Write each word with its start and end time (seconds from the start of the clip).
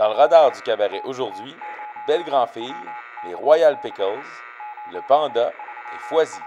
Dans 0.00 0.08
le 0.08 0.14
radar 0.14 0.50
du 0.50 0.62
cabaret 0.62 1.02
aujourd'hui, 1.04 1.54
Belle 2.08 2.24
Grand-Fille, 2.24 2.72
les 3.28 3.34
Royal 3.34 3.78
Pickles, 3.82 4.24
le 4.94 5.00
Panda 5.06 5.50
et 5.50 5.98
Foisy. 6.08 6.38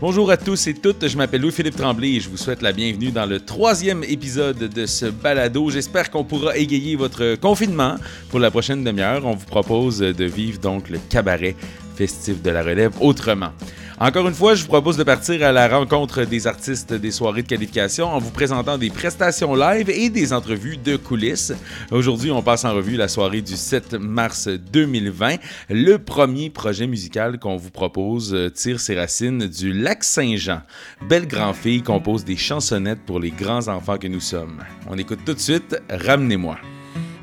Bonjour 0.00 0.30
à 0.30 0.36
tous 0.36 0.68
et 0.68 0.74
toutes, 0.74 1.08
je 1.08 1.16
m'appelle 1.16 1.40
Louis-Philippe 1.40 1.74
Tremblay 1.74 2.12
et 2.12 2.20
je 2.20 2.28
vous 2.28 2.36
souhaite 2.36 2.62
la 2.62 2.70
bienvenue 2.70 3.10
dans 3.10 3.26
le 3.26 3.44
troisième 3.44 4.04
épisode 4.04 4.58
de 4.58 4.86
ce 4.86 5.06
balado. 5.06 5.68
J'espère 5.68 6.08
qu'on 6.08 6.22
pourra 6.22 6.56
égayer 6.56 6.94
votre 6.94 7.34
confinement. 7.40 7.96
Pour 8.30 8.38
la 8.38 8.52
prochaine 8.52 8.84
demi-heure, 8.84 9.24
on 9.24 9.32
vous 9.32 9.46
propose 9.46 9.98
de 9.98 10.24
vivre 10.26 10.60
donc 10.60 10.90
le 10.90 11.00
cabaret 11.10 11.56
festif 11.96 12.40
de 12.40 12.50
la 12.50 12.62
relève 12.62 12.92
autrement. 13.00 13.50
Encore 13.98 14.28
une 14.28 14.34
fois, 14.34 14.54
je 14.54 14.60
vous 14.62 14.68
propose 14.68 14.98
de 14.98 15.04
partir 15.04 15.42
à 15.42 15.52
la 15.52 15.68
rencontre 15.68 16.24
des 16.24 16.46
artistes 16.46 16.92
des 16.92 17.10
soirées 17.10 17.42
de 17.42 17.48
qualification 17.48 18.06
en 18.06 18.18
vous 18.18 18.30
présentant 18.30 18.76
des 18.76 18.90
prestations 18.90 19.54
live 19.54 19.88
et 19.88 20.10
des 20.10 20.34
entrevues 20.34 20.76
de 20.76 20.96
coulisses. 20.96 21.54
Aujourd'hui, 21.90 22.30
on 22.30 22.42
passe 22.42 22.66
en 22.66 22.74
revue 22.74 22.96
la 22.96 23.08
soirée 23.08 23.40
du 23.40 23.56
7 23.56 23.94
mars 23.94 24.48
2020. 24.48 25.36
Le 25.70 25.96
premier 25.96 26.50
projet 26.50 26.86
musical 26.86 27.38
qu'on 27.38 27.56
vous 27.56 27.70
propose 27.70 28.34
euh, 28.34 28.50
tire 28.50 28.80
ses 28.80 28.98
racines 28.98 29.46
du 29.46 29.72
lac 29.72 30.04
Saint-Jean. 30.04 30.60
Belle 31.08 31.26
grand-fille 31.26 31.82
compose 31.82 32.22
des 32.22 32.36
chansonnettes 32.36 33.06
pour 33.06 33.18
les 33.18 33.30
grands 33.30 33.66
enfants 33.68 33.96
que 33.96 34.08
nous 34.08 34.20
sommes. 34.20 34.62
On 34.90 34.98
écoute 34.98 35.20
tout 35.24 35.34
de 35.34 35.40
suite 35.40 35.80
Ramenez-moi. 35.88 36.58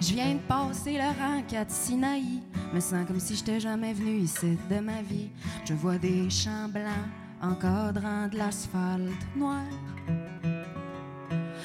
Je 0.06 0.16
viens 0.16 0.34
de 0.34 0.40
passer 0.40 0.98
le 0.98 1.18
rang 1.18 1.42
4 1.48 1.72
Sinaï. 1.72 2.42
Me 2.74 2.82
sens 2.82 3.08
comme 3.08 3.22
si 3.22 3.38
j'étais 3.38 3.62
jamais 3.62 3.94
venu 3.94 4.18
ici 4.18 4.58
de 4.70 4.80
ma 4.82 5.02
vie. 5.02 5.30
Je 5.64 5.74
vois 5.74 5.98
des 5.98 6.30
champs 6.30 6.68
blancs 6.68 7.08
encadrant 7.42 8.28
de 8.28 8.38
l'asphalte 8.38 9.14
noir. 9.34 9.64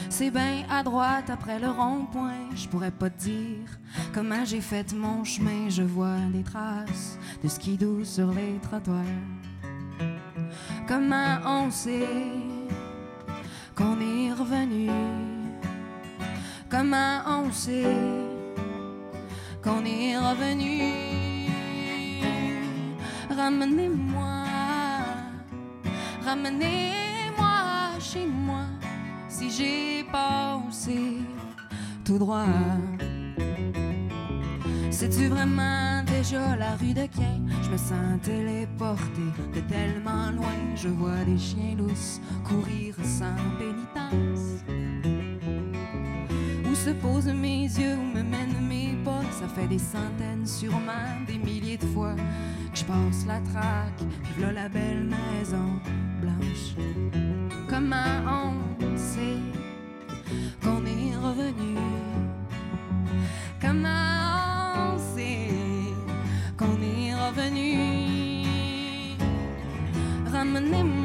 C'est 0.08 0.30
bien 0.30 0.64
à 0.70 0.84
droite 0.84 1.30
après 1.30 1.58
le 1.58 1.68
rond-point. 1.68 2.54
Je 2.54 2.68
pourrais 2.68 2.92
pas 2.92 3.10
te 3.10 3.24
dire 3.24 3.76
comment 4.14 4.44
j'ai 4.44 4.60
fait 4.60 4.92
mon 4.92 5.24
chemin. 5.24 5.68
Je 5.68 5.82
vois 5.82 6.20
des 6.32 6.44
traces 6.44 7.18
de 7.42 7.48
skidoo 7.48 8.04
sur 8.04 8.30
les 8.30 8.60
trottoirs. 8.62 9.02
Comment 10.86 11.38
on 11.44 11.72
sait 11.72 12.06
qu'on 13.74 13.98
est 14.00 14.32
revenu? 14.32 14.90
Comment 16.70 17.22
on 17.26 17.50
sait 17.50 18.27
qu'on 19.62 19.84
est 19.84 20.16
revenu? 20.16 20.94
Ramenez-moi, 23.36 24.44
ramenez-moi 26.24 27.98
chez 28.00 28.26
moi 28.26 28.66
si 29.28 29.50
j'ai 29.50 30.04
passé 30.10 31.18
tout 32.04 32.18
droit. 32.18 32.46
C'est-tu 34.90 35.28
vraiment 35.28 36.02
déjà 36.04 36.56
la 36.56 36.74
rue 36.76 36.92
de 36.92 37.06
Quin? 37.06 37.46
Je 37.62 37.70
me 37.70 37.76
sens 37.76 38.20
téléporté 38.22 39.22
de 39.54 39.60
tellement 39.60 40.30
loin. 40.32 40.58
Je 40.74 40.88
vois 40.88 41.22
des 41.24 41.38
chiens 41.38 41.76
lousses 41.76 42.20
courir 42.42 42.96
sans 43.04 43.36
pénitence. 43.58 44.64
Où 46.68 46.74
se 46.74 46.90
posent 46.90 47.32
mes 47.32 47.62
yeux, 47.64 47.94
où 47.94 48.16
me 48.16 48.22
mènent 48.22 48.66
mes 48.68 48.87
Ça 49.30 49.46
fait 49.46 49.68
des 49.68 49.78
centaines, 49.78 50.44
sûrement 50.46 51.24
des 51.26 51.38
milliers 51.38 51.76
de 51.78 51.86
fois 51.86 52.14
que 52.14 52.78
je 52.78 52.84
passe 52.84 53.24
la 53.26 53.40
traque. 53.40 54.02
Puis 54.34 54.42
la 54.52 54.68
belle 54.68 55.04
maison 55.04 55.80
blanche. 56.20 56.74
Comment 57.68 57.94
on 58.26 58.96
sait 58.96 59.38
qu'on 60.62 60.84
est 60.84 61.14
revenu? 61.16 61.78
Comment 63.60 64.94
on 64.94 64.98
sait 65.14 65.50
qu'on 66.56 66.80
est 66.82 67.14
revenu? 67.14 68.46
Ramenez-moi 70.32 70.97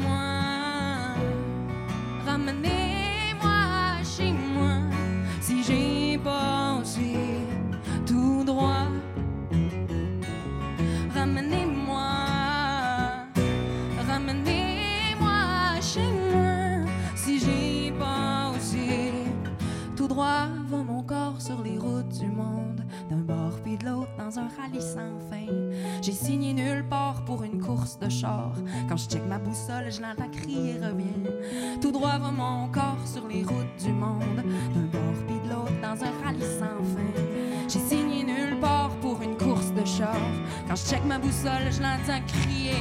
check 40.84 41.04
ma 41.04 41.18
boussole, 41.18 41.72
je 41.72 41.80
l'entends 41.80 42.22
crier. 42.26 42.76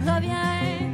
Reviens, 0.00 0.93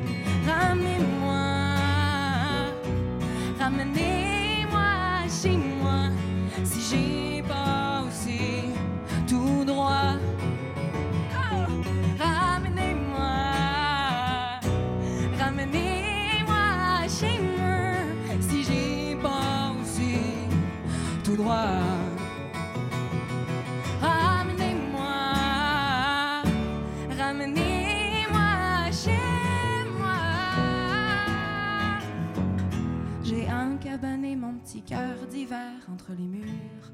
les 36.09 36.27
murs 36.27 36.93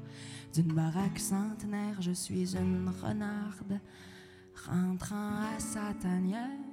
d'une 0.53 0.73
baraque 0.73 1.19
centenaire. 1.19 2.01
Je 2.01 2.11
suis 2.11 2.55
une 2.55 2.89
renarde 3.01 3.79
rentrant 4.67 5.41
à 5.55 5.59
sa 5.59 5.93
tanière. 5.93 6.66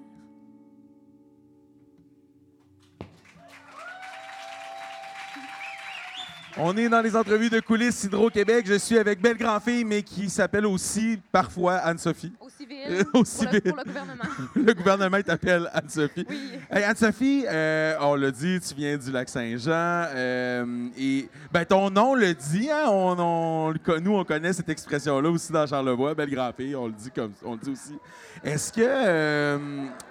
On 6.56 6.76
est 6.76 6.88
dans 6.88 7.00
les 7.00 7.16
entrevues 7.16 7.50
de 7.50 7.58
coulisses 7.58 8.04
Hydro-Québec. 8.04 8.64
Je 8.68 8.74
suis 8.78 8.96
avec 8.96 9.20
Belle 9.20 9.36
Grand-Fille, 9.36 9.84
mais 9.84 10.02
qui 10.02 10.30
s'appelle 10.30 10.66
aussi 10.66 11.18
parfois 11.32 11.74
Anne-Sophie. 11.78 12.32
Au 12.38 12.48
civil, 12.48 13.00
au 13.00 13.04
pour, 13.10 13.20
le, 13.22 13.26
civil. 13.26 13.60
pour 13.62 13.76
le 13.76 13.84
gouvernement. 13.84 14.24
Le 14.54 14.72
gouvernement 14.74 15.20
t'appelle 15.22 15.68
Anne-Sophie. 15.74 16.24
Oui. 16.28 16.50
Hey, 16.70 16.84
Anne-Sophie, 16.84 17.44
euh, 17.48 17.96
on 18.00 18.14
l'a 18.14 18.30
dit, 18.30 18.60
tu 18.60 18.72
viens 18.74 18.96
du 18.96 19.10
lac 19.10 19.28
Saint-Jean. 19.28 19.72
euh, 20.14 20.86
et 20.96 21.28
ben, 21.52 21.64
ton 21.64 21.90
nom 21.90 22.14
le 22.14 22.32
dit, 22.34 22.70
hein? 22.70 22.84
on, 22.88 23.16
on 23.18 23.70
le 23.70 23.98
nous, 23.98 24.14
on 24.14 24.24
connaît 24.24 24.52
cette 24.52 24.68
expression-là 24.68 25.28
aussi 25.30 25.50
dans 25.52 25.66
Charlevoix, 25.66 26.14
Belle 26.14 26.30
Grand-Fille, 26.30 26.76
on 26.76 26.86
le 26.86 26.92
dit 26.92 27.10
comme 27.10 27.32
on 27.44 27.54
le 27.54 27.58
dit 27.58 27.70
aussi. 27.70 27.98
Est-ce 28.44 28.72
que 28.72 28.80
euh, 28.80 29.58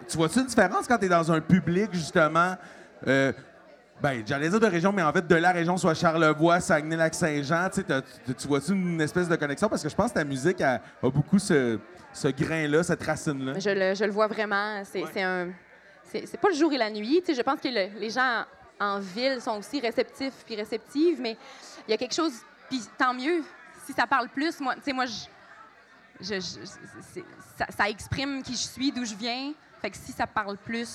tu 0.10 0.18
vois-tu 0.18 0.40
une 0.40 0.48
différence 0.48 0.88
quand 0.90 0.98
tu 0.98 1.06
es 1.06 1.10
dans 1.10 1.32
un 1.32 1.40
public, 1.40 1.88
justement? 1.94 2.56
euh, 3.08 3.32
ben, 4.02 4.22
j'allais 4.26 4.50
dire 4.50 4.60
de 4.60 4.66
région, 4.68 4.92
mais 4.92 5.02
en 5.02 5.14
fait, 5.14 5.26
de 5.26 5.36
la 5.36 5.52
région, 5.52 5.78
soit 5.78 5.94
Charlevoix, 5.94 6.60
Saguenay-Lac-Saint-Jean, 6.60 7.70
tu 7.74 7.84
tu 8.26 8.34
tu 8.36 8.48
vois-tu 8.48 8.72
une 8.74 9.00
espèce 9.02 9.30
de 9.30 9.36
connexion? 9.38 9.70
Parce 9.70 9.82
que 9.84 9.90
je 9.90 9.96
pense 9.96 10.10
que 10.10 10.16
ta 10.16 10.24
musique 10.26 10.60
a, 10.62 10.76
a 11.02 11.10
beaucoup 11.10 11.40
ce, 11.40 11.80
ce 12.12 12.28
grain-là, 12.28 12.84
cette 12.84 13.02
racine-là. 13.04 13.60
Je 13.60 13.70
le, 13.70 13.96
je 13.96 14.04
le 14.04 14.12
vois 14.12 14.28
vraiment. 14.28 14.82
C'est 14.86 15.02
pas 16.42 16.50
le 16.50 16.56
jour 16.56 16.72
et 16.74 16.78
la 16.78 16.90
nuit. 16.90 17.24
Je 17.28 17.42
pense 17.42 17.60
que 17.62 17.70
le- 17.70 18.00
les 18.00 18.10
gens 18.10 18.44
en 18.80 19.00
ville 19.00 19.40
sont 19.42 19.58
aussi 19.60 19.80
réceptifs 19.80 20.44
puis 20.46 20.56
réceptives, 20.56 21.22
mais 21.22 21.38
il 21.88 21.92
y 21.92 21.94
a 21.94 21.98
quelque 21.98 22.14
chose. 22.16 22.34
Puis 22.70 22.82
tant 22.98 23.14
mieux 23.14 23.42
si 23.86 23.94
ça 23.94 24.06
parle 24.08 24.28
plus. 24.30 24.60
Moi, 24.60 24.76
tu 24.76 24.82
sais, 24.84 24.94
moi, 24.94 25.06
je, 25.06 26.36
je- 26.40 26.40
ça, 27.58 27.68
ça 27.78 27.90
exprime 27.90 28.44
qui 28.44 28.54
je 28.54 28.58
suis, 28.68 28.92
d'où 28.92 29.06
je 29.06 29.16
viens. 29.16 29.54
Fait 29.82 29.90
que 29.92 29.98
si 29.98 30.12
ça 30.12 30.26
parle 30.28 30.58
plus, 30.58 30.90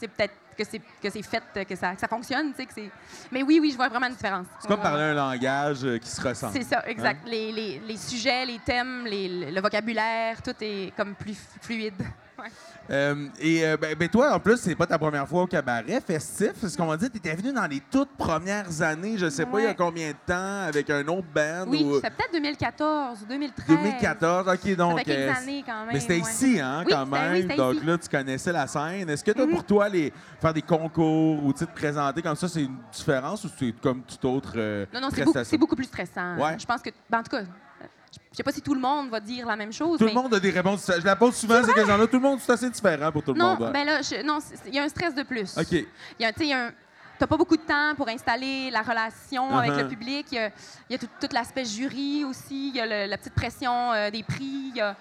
c'est 0.00 0.08
peut-être 0.08 0.34
que 0.56 0.64
c'est 0.64 0.78
que 1.02 1.08
c'est 1.10 1.22
fait, 1.22 1.64
que 1.66 1.76
ça, 1.76 1.94
que 1.94 2.00
ça 2.00 2.08
fonctionne. 2.08 2.50
Tu 2.50 2.56
sais, 2.56 2.66
que 2.66 2.72
c'est. 2.74 2.90
Mais 3.30 3.42
oui, 3.42 3.58
oui, 3.62 3.70
je 3.70 3.76
vois 3.76 3.88
vraiment 3.88 4.06
une 4.08 4.14
différence. 4.14 4.46
C'est 4.60 4.68
comme 4.68 4.80
parler 4.80 5.04
un 5.04 5.14
langage 5.14 5.84
euh, 5.84 5.98
qui 5.98 6.08
se 6.08 6.20
ressemble. 6.20 6.52
C'est 6.52 6.64
ça, 6.64 6.82
exact. 6.86 7.26
Les, 7.26 7.52
les- 7.52 7.78
les 7.80 7.96
sujets, 7.96 8.44
les 8.44 8.58
thèmes, 8.58 9.04
les- 9.06 9.50
le 9.50 9.60
vocabulaire, 9.60 10.42
tout 10.42 10.54
est 10.60 10.92
comme 10.96 11.14
plus 11.14 11.38
fluide. 11.62 12.02
Euh, 12.90 13.28
et 13.38 13.64
euh, 13.64 13.76
ben, 13.76 13.94
ben, 13.96 14.08
toi, 14.08 14.34
en 14.34 14.40
plus, 14.40 14.56
c'est 14.56 14.74
pas 14.74 14.86
ta 14.86 14.98
première 14.98 15.28
fois 15.28 15.42
au 15.42 15.46
cabaret 15.46 16.00
festif. 16.04 16.52
C'est 16.60 16.68
ce 16.68 16.76
qu'on 16.76 16.86
m'a 16.86 16.96
dit. 16.96 17.08
Tu 17.08 17.18
étais 17.18 17.34
venu 17.34 17.52
dans 17.52 17.66
les 17.66 17.80
toutes 17.90 18.16
premières 18.16 18.82
années, 18.82 19.16
je 19.16 19.28
sais 19.30 19.46
pas 19.46 19.60
il 19.60 19.64
y 19.64 19.66
a 19.68 19.74
combien 19.74 20.08
de 20.08 20.16
temps, 20.26 20.62
avec 20.66 20.90
un 20.90 21.06
autre 21.06 21.26
band. 21.32 21.66
Oui, 21.68 21.84
ou... 21.84 21.94
c'était 21.96 22.10
peut-être 22.10 22.32
2014 22.32 23.22
ou 23.22 23.26
2013. 23.26 23.66
2014, 23.68 24.48
OK, 24.48 24.58
Ça 24.64 24.74
donc. 24.74 24.98
fait 24.98 25.04
quelques 25.04 25.18
euh, 25.18 25.40
années 25.40 25.62
quand 25.64 25.80
même. 25.84 25.90
mais 25.92 26.00
c'était 26.00 26.14
ouais. 26.14 26.20
ici, 26.20 26.58
hein, 26.60 26.82
Oui, 26.84 26.92
quand 26.92 27.04
oui, 27.04 27.10
même. 27.10 27.42
c'était 27.42 27.56
donc 27.56 27.74
ici. 27.76 27.86
là, 27.86 27.98
tu 27.98 28.08
connaissais 28.08 28.52
la 28.52 28.66
scène. 28.66 29.08
Est-ce 29.10 29.22
que 29.24 29.30
toi, 29.30 29.46
Mhm. 29.46 29.52
pour 29.52 29.64
toi, 29.64 29.88
les, 29.88 30.12
faire 30.40 30.52
des 30.52 30.62
concours 30.62 31.44
ou 31.44 31.52
te 31.52 31.64
présenter 31.64 32.22
comme 32.22 32.36
ça, 32.36 32.48
c'est 32.48 32.62
une 32.62 32.76
différence 32.92 33.44
ou 33.44 33.50
c'est 33.56 33.72
comme 33.80 34.02
toute 34.02 34.24
autre 34.24 34.52
euh, 34.56 34.86
Non, 34.92 35.00
non, 35.00 35.08
c'est 35.10 35.24
beaucoup, 35.24 35.58
beaucoup 35.58 35.76
plus 35.76 35.84
stressant. 35.84 36.36
Ouais. 36.38 36.58
Je 36.58 36.66
pense 36.66 36.82
que, 36.82 36.90
ben, 37.08 37.20
en 37.20 37.22
tout 37.22 37.30
cas, 37.36 37.42
je 38.32 38.36
sais 38.36 38.42
pas 38.42 38.52
si 38.52 38.60
tout 38.62 38.74
le 38.74 38.80
monde 38.80 39.08
va 39.10 39.20
dire 39.20 39.46
la 39.46 39.56
même 39.56 39.72
chose. 39.72 39.98
Tout 39.98 40.04
mais... 40.04 40.12
le 40.12 40.20
monde 40.20 40.34
a 40.34 40.40
des 40.40 40.50
réponses. 40.50 40.90
Je 40.98 41.04
la 41.04 41.16
pose 41.16 41.34
souvent, 41.36 41.62
ces 41.64 41.72
questions-là. 41.72 42.06
Tout 42.06 42.16
le 42.16 42.22
monde, 42.22 42.38
c'est 42.40 42.52
assez 42.52 42.70
différent 42.70 43.10
pour 43.12 43.22
tout 43.22 43.32
le 43.32 43.38
Non, 43.38 43.50
monde. 43.56 43.62
hein. 43.64 43.70
ben 43.72 43.84
là, 43.84 44.02
je- 44.02 44.22
non, 44.24 44.38
c'est- 44.40 44.68
il 44.68 44.74
y 44.74 44.78
a 44.78 44.84
un 44.84 44.88
stress 44.88 45.14
de 45.14 45.22
plus. 45.22 45.56
OK. 45.58 45.72
Il 45.72 45.86
y 46.20 46.24
a, 46.24 46.32
tu 46.32 46.38
sais, 46.40 46.44
il 46.46 46.50
y 46.50 46.52
a 46.52 46.66
un- 46.66 46.72
T'as 47.18 47.26
pas 47.26 47.36
beaucoup 47.36 47.58
de 47.58 47.62
temps 47.62 47.94
pour 47.98 48.08
installer 48.08 48.70
la 48.70 48.80
relation 48.80 49.54
avec 49.54 49.72
Uh-huh. 49.72 49.82
le 49.82 49.88
public. 49.88 50.26
Il 50.32 50.36
y 50.36 50.38
a, 50.38 50.46
il 50.88 50.92
y 50.92 50.94
a 50.94 50.98
tout, 50.98 51.06
tout 51.20 51.28
l'aspect 51.34 51.66
jury 51.66 52.24
aussi. 52.24 52.70
Il 52.70 52.76
y 52.76 52.80
a 52.80 52.86
le- 52.86 53.10
la 53.10 53.18
petite 53.18 53.34
pression 53.34 53.92
euh, 53.92 54.10
des 54.10 54.22
prix. 54.22 54.70
il 54.70 54.76
y 54.76 54.80
a- 54.80 54.96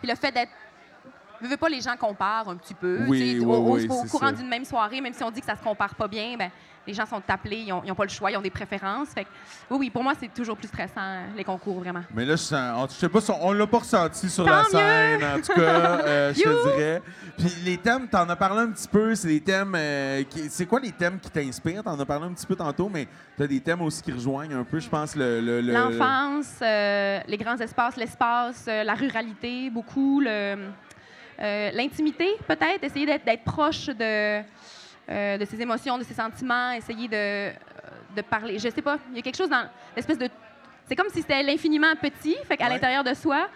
Puis 0.00 0.08
le 0.08 0.14
fait 0.14 0.30
d'être. 0.30 0.52
Je 1.42 1.48
veux 1.48 1.56
pas 1.56 1.68
les 1.68 1.80
gens 1.80 1.96
comparent 1.96 2.48
un 2.48 2.56
petit 2.56 2.74
peu. 2.74 2.98
Oui, 3.08 3.40
oui, 3.40 3.44
oui, 3.44 3.86
au 3.90 4.02
c'est 4.04 4.08
courant 4.08 4.30
d'une 4.30 4.48
même 4.48 4.64
soirée, 4.64 5.00
même 5.00 5.12
si 5.12 5.22
on 5.24 5.32
dit 5.32 5.40
que 5.40 5.46
ça 5.46 5.56
se 5.56 5.62
compare 5.62 5.96
pas 5.96 6.06
bien, 6.06 6.36
ben, 6.38 6.48
les 6.88 6.94
gens 6.94 7.04
sont 7.06 7.22
appelés, 7.28 7.58
ils 7.66 7.68
n'ont 7.68 7.94
pas 7.94 8.04
le 8.04 8.08
choix, 8.10 8.30
ils 8.30 8.36
ont 8.38 8.42
des 8.42 8.50
préférences. 8.50 9.08
Fait 9.10 9.24
que, 9.24 9.28
oui, 9.70 9.76
oui, 9.78 9.90
pour 9.90 10.02
moi, 10.02 10.14
c'est 10.18 10.32
toujours 10.32 10.56
plus 10.56 10.68
stressant, 10.68 11.26
les 11.36 11.44
concours, 11.44 11.78
vraiment. 11.80 12.00
Mais 12.14 12.24
là, 12.24 12.34
je, 12.34 12.42
je 12.44 12.94
sais 12.94 13.08
pas 13.10 13.20
si 13.20 13.30
on, 13.30 13.46
on 13.48 13.52
l'a 13.52 13.66
pas 13.66 13.78
ressenti 13.78 14.30
sur 14.30 14.44
Tant 14.46 14.50
la 14.50 14.62
mieux! 14.62 14.68
scène, 14.70 15.24
en 15.24 15.36
tout 15.40 15.52
cas, 15.52 15.60
euh, 15.60 16.32
je 16.36 16.42
te 16.42 16.64
dirais. 16.76 17.02
Puis 17.36 17.52
les 17.64 17.76
thèmes, 17.76 18.08
t'en 18.08 18.26
as 18.28 18.36
parlé 18.36 18.62
un 18.62 18.70
petit 18.70 18.88
peu, 18.88 19.14
c'est 19.14 19.28
des 19.28 19.40
thèmes... 19.42 19.74
euh, 19.76 20.22
c'est 20.48 20.64
quoi 20.66 20.80
les 20.80 20.92
thèmes 20.92 21.20
qui 21.20 21.30
t'inspirent? 21.30 21.84
T'en 21.84 22.00
as 22.00 22.06
parlé 22.06 22.26
un 22.26 22.32
petit 22.32 22.46
peu 22.46 22.56
tantôt, 22.56 22.88
mais 22.88 23.06
t'as 23.36 23.46
des 23.46 23.60
thèmes 23.60 23.82
aussi 23.82 24.00
qui 24.02 24.10
rejoignent 24.12 24.54
un 24.54 24.64
peu, 24.64 24.80
je 24.80 24.88
pense, 24.88 25.14
le... 25.14 25.40
le- 25.42 25.60
le- 25.60 25.72
L'enfance, 25.74 26.54
euh, 26.62 27.20
les 27.28 27.36
grands 27.36 27.58
espaces, 27.58 27.96
l'espace, 27.96 28.64
la 28.66 28.94
ruralité, 28.94 29.68
beaucoup, 29.70 30.20
l'intimité, 31.38 32.26
peut-être, 32.46 32.82
essayer 32.82 33.06
d'être 33.06 33.44
proche 33.44 33.86
de, 33.86 34.40
euh, 35.10 35.38
de 35.38 35.44
ses 35.44 35.60
émotions, 35.60 35.96
de 35.98 36.04
ses 36.04 36.14
sentiments, 36.14 36.72
essayer 36.72 37.08
de, 37.08 37.14
euh, 37.16 37.52
de 38.16 38.22
parler. 38.22 38.58
Je 38.58 38.68
sais 38.68 38.82
pas, 38.82 38.98
il 39.10 39.16
y 39.16 39.18
a 39.20 39.22
quelque 39.22 39.36
chose 39.36 39.48
dans 39.50 39.66
l'espèce 39.96 40.18
de. 40.18 40.28
C'est 40.86 40.96
comme 40.96 41.08
si 41.10 41.20
c'était 41.20 41.42
l'infiniment 41.42 41.94
petit, 42.00 42.36
fait 42.46 42.56
qu'à 42.56 42.64
Ouais. 42.66 42.70
l'intérieur 42.74 43.04
de 43.04 43.14
soi. 43.14 43.48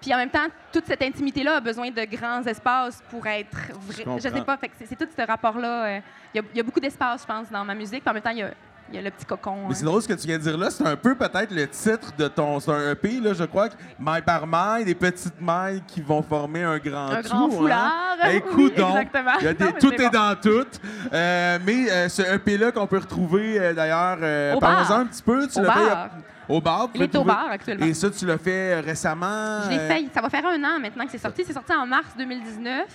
Puis 0.00 0.14
en 0.14 0.16
même 0.16 0.30
temps, 0.30 0.46
toute 0.72 0.86
cette 0.86 1.02
intimité-là 1.02 1.56
a 1.56 1.60
besoin 1.60 1.90
de 1.90 2.04
grands 2.04 2.42
espaces 2.44 3.02
pour 3.10 3.26
être 3.26 3.54
vrai. 3.82 4.04
Je 4.18 4.28
Je, 4.28 4.34
sais 4.34 4.42
pas, 4.44 4.56
fait 4.56 4.68
que 4.68 4.74
c'est, 4.78 4.86
c'est 4.86 4.96
tout 4.96 5.06
ce 5.14 5.22
rapport-là. 5.26 5.84
euh, 5.84 6.00
y, 6.34 6.38
il 6.38 6.56
y 6.56 6.60
a 6.60 6.62
beaucoup 6.62 6.80
d'espace, 6.80 7.20
je 7.22 7.26
pense, 7.26 7.50
dans 7.50 7.64
ma 7.66 7.74
musique. 7.74 8.00
Puis 8.02 8.10
en 8.10 8.14
même 8.14 8.22
temps, 8.22 8.30
il 8.30 8.38
y 8.38 8.42
a, 8.42 8.50
il 8.90 8.96
y 8.96 8.98
a 8.98 9.02
le 9.02 9.10
petit 9.10 9.24
cocon. 9.24 9.54
Mais 9.56 9.66
hein. 9.66 9.74
c'est 9.74 9.84
drôle 9.84 10.02
ce 10.02 10.08
que 10.08 10.14
tu 10.14 10.26
viens 10.26 10.38
de 10.38 10.42
dire 10.42 10.58
là. 10.58 10.70
C'est 10.70 10.86
un 10.86 10.96
peu 10.96 11.14
peut-être 11.14 11.50
le 11.52 11.66
titre 11.68 12.12
de 12.18 12.28
ton 12.28 12.58
c'est 12.60 12.70
un 12.72 12.90
EP, 12.92 13.20
là, 13.20 13.32
je 13.32 13.44
crois. 13.44 13.68
que 13.68 13.74
Maille 13.98 14.22
par 14.22 14.46
maille, 14.46 14.84
des 14.84 14.94
petites 14.94 15.40
mailles 15.40 15.82
qui 15.86 16.00
vont 16.00 16.22
former 16.22 16.64
un 16.64 16.78
grand 16.78 17.10
un 17.10 17.22
tout. 17.22 17.28
grand 17.28 17.46
hein. 17.46 17.50
foulard. 17.50 17.92
Eh, 18.24 18.34
Oui, 18.34 18.42
coudonc. 18.52 18.88
exactement. 18.98 19.30
Il 19.40 19.44
y 19.44 19.48
a 19.48 19.54
des- 19.54 19.64
Non, 19.64 19.72
tout 19.80 19.94
est 19.94 20.10
bon. 20.10 20.10
dans 20.10 20.36
tout. 20.40 20.66
Euh, 21.12 21.58
mais 21.64 21.90
euh, 21.90 22.08
ce 22.08 22.22
EP-là 22.34 22.72
qu'on 22.72 22.86
peut 22.86 22.98
retrouver 22.98 23.58
euh, 23.60 23.72
d'ailleurs, 23.72 24.18
euh, 24.20 24.56
parlons-en 24.58 25.00
un 25.00 25.06
petit 25.06 25.22
peu. 25.22 25.46
Tu 25.46 25.60
l'as. 25.62 26.10
Au 26.48 26.60
bar. 26.60 26.88
Il 26.94 27.02
est 27.02 27.14
au 27.14 27.22
bar 27.22 27.46
actuellement. 27.48 27.86
Et 27.86 27.94
ça, 27.94 28.10
tu 28.10 28.26
l'as 28.26 28.36
fait 28.38 28.80
récemment. 28.80 29.60
Je 29.66 29.70
l'ai 29.70 29.78
fait, 29.78 30.06
ça 30.12 30.20
va 30.20 30.28
faire 30.28 30.44
un 30.46 30.58
an 30.64 30.80
maintenant 30.80 31.04
que 31.04 31.12
c'est 31.12 31.18
sorti. 31.18 31.44
C'est 31.46 31.52
sorti 31.52 31.72
en 31.72 31.86
mars 31.86 32.08
2019. 32.18 32.86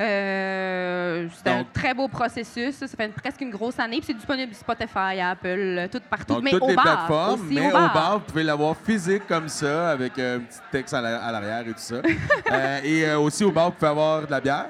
Euh, 0.00 1.28
c'était 1.36 1.50
un 1.50 1.64
très 1.72 1.94
beau 1.94 2.08
processus. 2.08 2.74
Ça 2.76 2.86
fait 2.88 3.06
une- 3.06 3.12
presque 3.12 3.40
une 3.40 3.50
grosse 3.50 3.78
année. 3.78 3.98
Puis 3.98 4.06
c'est 4.08 4.14
disponible 4.14 4.52
sur 4.54 4.60
Spotify, 4.62 5.20
Apple, 5.20 5.46
euh, 5.48 5.88
tout 5.88 6.00
partout. 6.10 6.34
Donc, 6.34 6.42
mais 6.42 6.50
toutes 6.50 6.62
au 6.62 6.68
les 6.68 6.74
bar, 6.76 6.84
plateformes, 6.84 7.40
aussi 7.46 7.54
mais 7.54 7.68
au 7.68 7.72
bar. 7.72 8.14
vous 8.18 8.24
pouvez 8.24 8.42
l'avoir 8.42 8.76
physique 8.76 9.26
comme 9.28 9.48
ça, 9.48 9.90
avec 9.90 10.18
euh, 10.18 10.38
un 10.38 10.40
petit 10.40 10.58
texte 10.72 10.94
à 10.94 11.00
la- 11.00 11.22
à 11.24 11.32
l'arrière 11.32 11.60
et 11.68 11.72
tout 11.72 11.78
ça. 11.78 11.96
Euh, 12.52 12.80
et 12.84 13.04
euh, 13.06 13.18
aussi 13.18 13.42
au 13.44 13.50
bar, 13.50 13.66
vous 13.66 13.72
pouvez 13.72 13.88
avoir 13.90 14.26
de 14.26 14.30
la 14.30 14.40
bière. 14.40 14.66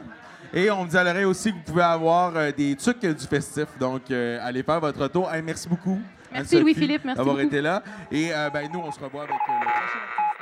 Et 0.53 0.71
on 0.71 0.85
me 0.85 0.89
dit 0.89 0.97
à 0.97 1.03
l'oreille 1.05 1.25
aussi 1.25 1.51
que 1.51 1.57
vous 1.57 1.63
pouvez 1.65 1.83
avoir 1.83 2.33
des 2.57 2.77
trucs 2.77 3.01
du 3.01 3.27
festif. 3.27 3.67
Donc, 3.79 4.03
allez 4.11 4.63
faire 4.63 4.79
votre 4.81 5.09
tour. 5.09 5.33
Hey, 5.33 5.43
merci 5.43 5.69
beaucoup. 5.69 6.01
Merci, 6.33 6.61
Louis-Philippe, 6.61 7.05
merci 7.05 7.17
D'avoir 7.19 7.41
été 7.41 7.61
là. 7.61 7.83
Et 8.13 8.31
ben, 8.53 8.69
nous, 8.73 8.81
on 8.81 8.93
se 8.93 9.01
revoit 9.01 9.23
avec 9.23 9.35
le 9.35 9.39
prochain. 9.39 10.34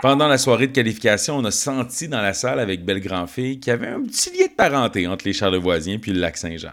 Pendant 0.00 0.28
la 0.28 0.38
soirée 0.38 0.68
de 0.68 0.72
qualification, 0.72 1.38
on 1.38 1.44
a 1.44 1.50
senti 1.50 2.06
dans 2.06 2.20
la 2.20 2.32
salle 2.32 2.60
avec 2.60 2.84
Belle 2.84 3.00
Grand-Fille 3.00 3.58
qu'il 3.58 3.72
y 3.72 3.74
avait 3.74 3.88
un 3.88 4.00
petit 4.02 4.30
lien 4.30 4.46
de 4.46 4.52
parenté 4.52 5.08
entre 5.08 5.24
les 5.24 5.32
Charlevoisiens 5.32 5.98
puis 5.98 6.12
le 6.12 6.20
lac 6.20 6.36
Saint-Jean. 6.36 6.70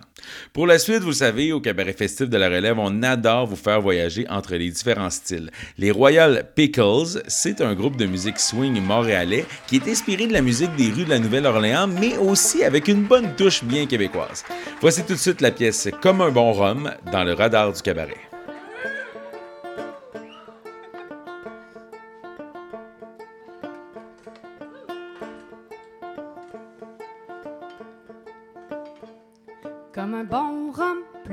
Pour 0.53 0.67
la 0.67 0.77
suite, 0.77 1.01
vous 1.01 1.13
savez, 1.13 1.51
au 1.51 1.59
cabaret 1.59 1.93
festif 1.93 2.29
de 2.29 2.37
la 2.37 2.49
Relève, 2.49 2.77
on 2.77 3.01
adore 3.01 3.47
vous 3.47 3.55
faire 3.55 3.81
voyager 3.81 4.27
entre 4.29 4.53
les 4.53 4.69
différents 4.69 5.09
styles. 5.09 5.49
Les 5.79 5.89
Royal 5.89 6.51
Pickles, 6.53 7.23
c'est 7.27 7.61
un 7.61 7.73
groupe 7.73 7.97
de 7.97 8.05
musique 8.05 8.39
swing 8.39 8.79
montréalais 8.79 9.45
qui 9.65 9.77
est 9.77 9.87
inspiré 9.87 10.27
de 10.27 10.33
la 10.33 10.43
musique 10.43 10.75
des 10.75 10.91
rues 10.91 11.05
de 11.05 11.09
la 11.09 11.19
Nouvelle-Orléans, 11.19 11.87
mais 11.87 12.17
aussi 12.17 12.63
avec 12.63 12.87
une 12.87 13.05
bonne 13.05 13.35
touche 13.35 13.63
bien 13.63 13.87
québécoise. 13.87 14.45
Voici 14.81 15.03
tout 15.03 15.13
de 15.13 15.19
suite 15.19 15.41
la 15.41 15.49
pièce 15.49 15.89
Comme 15.99 16.21
un 16.21 16.29
bon 16.29 16.51
rhum 16.51 16.91
dans 17.11 17.23
le 17.23 17.33
radar 17.33 17.73
du 17.73 17.81
cabaret. 17.81 18.34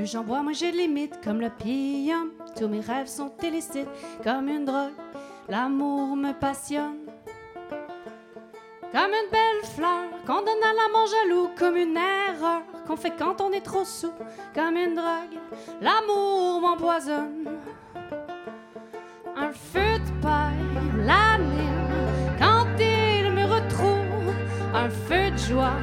J'en 0.07 0.25
bois, 0.25 0.43
moins 0.43 0.53
j'ai 0.53 0.73
de. 0.73 1.17
Comme 1.23 1.41
le 1.41 1.51
pium, 1.51 2.31
tous 2.57 2.69
mes 2.69 2.81
rêves 2.81 3.07
sont 3.07 3.33
illicites. 3.43 3.89
Comme 4.23 4.49
une 4.49 4.65
drogue, 4.65 4.93
l'amour 5.49 6.17
me 6.17 6.33
passionne. 6.33 7.07
Comme 8.93 9.11
une 9.11 9.31
belle 9.31 9.71
fleur 9.75 10.05
qu'on 10.27 10.41
donne 10.41 10.63
à 10.63 10.73
l'amant 10.75 11.07
jaloux. 11.07 11.51
Comme 11.59 11.77
une 11.77 11.97
erreur 11.97 12.63
qu'on 12.87 12.97
fait 12.97 13.15
quand 13.19 13.41
on 13.41 13.53
est 13.53 13.61
trop 13.61 13.85
sous. 13.85 14.13
Comme 14.55 14.77
une 14.77 14.95
drogue, 14.95 15.39
l'amour 15.81 16.61
m'empoisonne. 16.61 17.49
Un 19.37 19.53
feu 19.53 19.99
de 19.99 20.23
paille 20.23 21.07
l'anime 21.07 22.37
quand 22.39 22.67
il 22.79 23.33
me 23.33 23.45
retrouve. 23.45 24.35
Un 24.75 24.89
feu 24.89 25.31
de 25.31 25.37
joie 25.37 25.77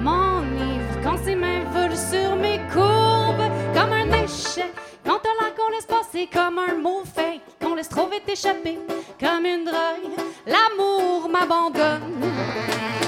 m'enivre 0.00 1.00
quand 1.02 1.16
ses 1.18 1.34
mains 1.34 1.64
volent 1.72 1.96
sur 1.96 2.36
mes 2.36 2.60
courbes. 2.72 2.97
Quand 5.04 5.20
on 5.24 5.44
l'a 5.44 5.50
qu'on 5.50 5.70
laisse 5.70 5.86
passer. 5.86 6.28
Comme 6.32 6.58
un 6.58 6.74
mot 6.74 7.02
fake 7.04 7.42
qu'on 7.60 7.74
laisse 7.74 7.88
trop 7.88 8.08
vite 8.08 8.28
échapper. 8.28 8.78
Comme 9.20 9.44
une 9.46 9.64
drogue, 9.64 10.12
l'amour 10.46 11.28
m'abandonne. 11.28 13.07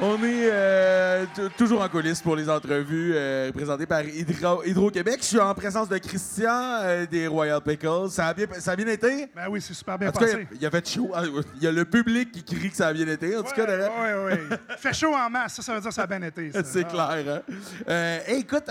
On 0.00 0.14
est 0.22 0.48
euh, 0.48 1.24
toujours 1.56 1.82
en 1.82 1.88
coulisses 1.88 2.22
pour 2.22 2.36
les 2.36 2.48
entrevues 2.48 3.14
euh, 3.16 3.50
présentées 3.50 3.84
par 3.86 4.02
Hydro- 4.02 4.62
Hydro-Québec. 4.64 5.18
Je 5.22 5.26
suis 5.26 5.40
en 5.40 5.52
présence 5.54 5.88
de 5.88 5.98
Christian 5.98 6.52
euh, 6.82 7.04
des 7.04 7.26
Royal 7.26 7.60
Pickles. 7.60 8.08
Ça 8.10 8.28
a 8.28 8.34
bien, 8.34 8.46
ça 8.60 8.72
a 8.72 8.76
bien 8.76 8.86
été? 8.86 9.26
Ben 9.34 9.46
oui, 9.50 9.60
c'est 9.60 9.74
super 9.74 9.98
bien 9.98 10.10
En 10.10 10.12
tout 10.12 10.20
cas, 10.20 10.26
passé. 10.26 10.46
il 10.60 10.64
a 10.64 10.70
fait 10.70 10.88
chaud. 10.88 11.10
Ah, 11.12 11.22
Il 11.56 11.62
y 11.64 11.66
a 11.66 11.72
le 11.72 11.84
public 11.84 12.30
qui 12.30 12.44
crie 12.44 12.70
que 12.70 12.76
ça 12.76 12.86
a 12.86 12.92
bien 12.92 13.08
été. 13.08 13.36
En 13.36 13.42
tout 13.42 13.52
cas, 13.52 13.66
derrière- 13.66 13.90
Oui, 13.98 14.36
oui, 14.50 14.56
fait 14.78 14.94
chaud 14.94 15.12
en 15.12 15.28
masse, 15.28 15.54
ça, 15.54 15.62
ça 15.62 15.74
veut 15.74 15.80
dire 15.80 15.88
que 15.88 15.94
ça 15.94 16.02
a 16.02 16.06
bien 16.06 16.22
été. 16.22 16.52
C'est 16.64 16.84
Ah. 16.84 16.88
clair, 17.16 17.34
hein? 17.48 17.54
Euh, 17.88 18.18
hey, 18.28 18.40
écoute, 18.42 18.64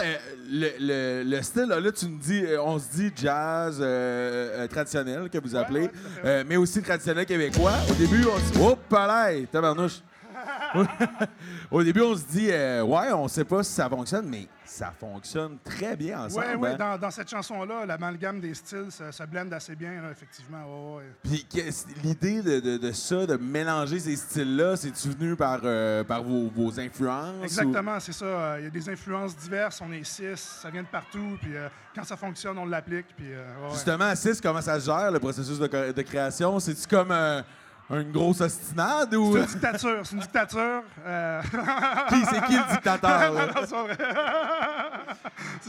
le, 0.50 0.70
le- 0.80 1.24
le 1.30 1.42
style, 1.42 1.66
là, 1.68 1.82
là, 1.82 1.92
tu 1.92 2.06
me 2.06 2.18
dis, 2.22 2.46
on 2.64 2.80
se 2.80 2.86
dit 2.96 3.12
jazz 3.14 3.84
traditionnel, 4.70 5.30
que 5.30 5.40
vous 5.40 5.58
appelez, 5.58 5.90
ouais, 6.24 6.46
mais 6.46 6.56
aussi 6.56 6.82
traditionnel 6.82 7.26
québécois. 7.26 7.74
Au 7.92 7.94
début, 7.96 8.24
on 8.34 8.38
se 8.40 8.54
dit, 8.54 8.60
oh, 8.64 8.78
palais, 8.88 9.46
tabarnouche. 9.52 10.00
Au 11.72 11.84
début, 11.84 12.02
on 12.02 12.16
se 12.16 12.24
dit, 12.26 12.48
euh, 12.52 12.82
ouais, 12.84 13.12
on 13.14 13.28
sait 13.28 13.44
pas 13.46 13.64
si 13.64 13.72
ça 13.74 13.90
fonctionne, 13.90 14.28
mais 14.28 14.48
ça 14.66 14.92
fonctionne 15.00 15.58
très 15.64 15.96
bien 15.96 16.22
ensemble. 16.26 16.46
Oui, 16.50 16.56
oui, 16.60 16.70
hein? 16.70 16.76
dans, 16.78 16.98
dans 16.98 17.12
cette 17.12 17.30
chanson-là, 17.30 17.86
l'amalgame 17.86 18.40
des 18.40 18.54
styles, 18.54 18.88
ça, 18.90 19.12
ça 19.12 19.26
blende 19.26 19.54
assez 19.54 19.76
bien, 19.76 20.02
là, 20.02 20.12
effectivement. 20.12 20.96
Ouais, 20.96 21.04
ouais. 21.04 21.12
Puis 21.24 21.48
l'idée 22.04 22.42
de, 22.42 22.60
de- 22.60 22.78
de 22.78 22.92
ça, 22.92 23.26
de 23.26 23.38
mélanger 23.38 24.00
ces 24.00 24.16
styles-là, 24.16 24.76
c'est-tu 24.76 25.10
venu 25.10 25.36
par, 25.36 25.62
euh, 25.64 26.04
par 26.04 26.24
vos, 26.24 26.50
vos 26.50 26.80
influences? 26.80 27.36
ou- 27.40 27.44
Exactement, 27.44 28.00
c'est 28.00 28.14
ça. 28.14 28.60
Il 28.60 28.66
y 28.66 28.68
a 28.68 28.72
des 28.72 28.90
influences 28.90 29.36
diverses, 29.38 29.82
on 29.82 29.92
est 29.92 30.04
six, 30.04 30.36
ça 30.62 30.70
vient 30.70 30.84
de 30.84 30.88
partout, 30.88 31.38
puis 31.42 31.56
euh, 31.56 31.70
quand 31.96 32.04
ça 32.04 32.18
fonctionne, 32.18 32.58
on 32.58 32.66
l'applique, 32.66 33.08
puis 33.16 33.28
ouais. 33.30 33.70
Justement, 33.74 34.06
à 34.06 34.16
6, 34.16 34.40
comment 34.42 34.62
ça 34.62 34.80
se 34.80 34.86
gère, 34.86 35.12
le 35.12 35.20
processus 35.20 35.58
de, 35.60 35.92
de 35.92 36.02
création? 36.02 36.60
C'est-tu 36.60 36.88
comme 36.88 37.12
une 37.90 38.12
grosse 38.12 38.42
ostinade 38.42 39.14
ou... 39.16 39.34
C'est 39.34 39.40
une 39.40 39.46
dictature, 39.46 40.00
c'est 40.04 40.14
une 40.16 40.20
dictature. 40.22 40.84
euh, 41.06 41.42
qui, 42.10 42.26
c'est 42.26 42.46
qui 42.46 42.54
le 42.58 42.72
dictateur? 42.74 43.34
non, 43.34 43.48
c'est 43.66 43.76
vrai. 43.76 43.98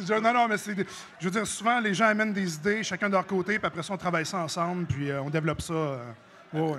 Genre- 0.06 0.20
non, 0.22 0.32
non, 0.32 0.48
mais 0.48 0.56
c'est. 0.58 0.74
Je 1.20 1.24
veux 1.24 1.30
dire, 1.30 1.46
souvent, 1.46 1.78
les 1.80 1.94
gens 1.94 2.06
amènent 2.06 2.32
des 2.32 2.54
idées, 2.56 2.82
chacun 2.82 3.08
de 3.08 3.14
leur 3.14 3.26
côté, 3.26 3.58
puis 3.58 3.66
après 3.66 3.82
ça, 3.82 3.92
on 3.92 3.96
travaille 3.96 4.26
ça 4.26 4.38
ensemble, 4.38 4.86
puis 4.86 5.10
euh, 5.10 5.22
on 5.22 5.30
développe 5.30 5.60
ça. 5.60 5.72
euh. 5.74 5.98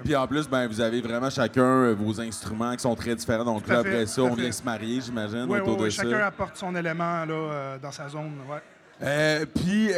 Puis 0.04 0.16
en 0.16 0.26
plus, 0.28 0.50
ben, 0.50 0.68
vous 0.68 0.82
avez 0.82 1.00
vraiment 1.00 1.30
chacun 1.30 1.94
vos 1.94 2.20
instruments 2.20 2.72
qui 2.76 2.80
sont 2.82 2.96
très 2.96 3.14
différents. 3.16 3.46
Donc 3.46 3.68
là, 3.68 3.84
fait, 3.84 3.90
après 3.90 4.06
ça, 4.08 4.24
on 4.24 4.36
fait. 4.36 4.42
vient 4.42 4.52
se 4.52 4.64
marier, 4.64 5.00
j'imagine, 5.00 5.44
Ouais, 5.44 5.60
autour 5.62 5.78
de 5.78 5.90
chacun 5.92 6.10
ça. 6.20 6.26
apporte 6.28 6.58
son 6.58 6.76
élément 6.76 7.24
là, 7.26 7.78
dans 7.82 7.92
sa 7.92 8.10
zone. 8.10 8.34
Ouais. 8.50 9.46
Puis, 9.56 9.92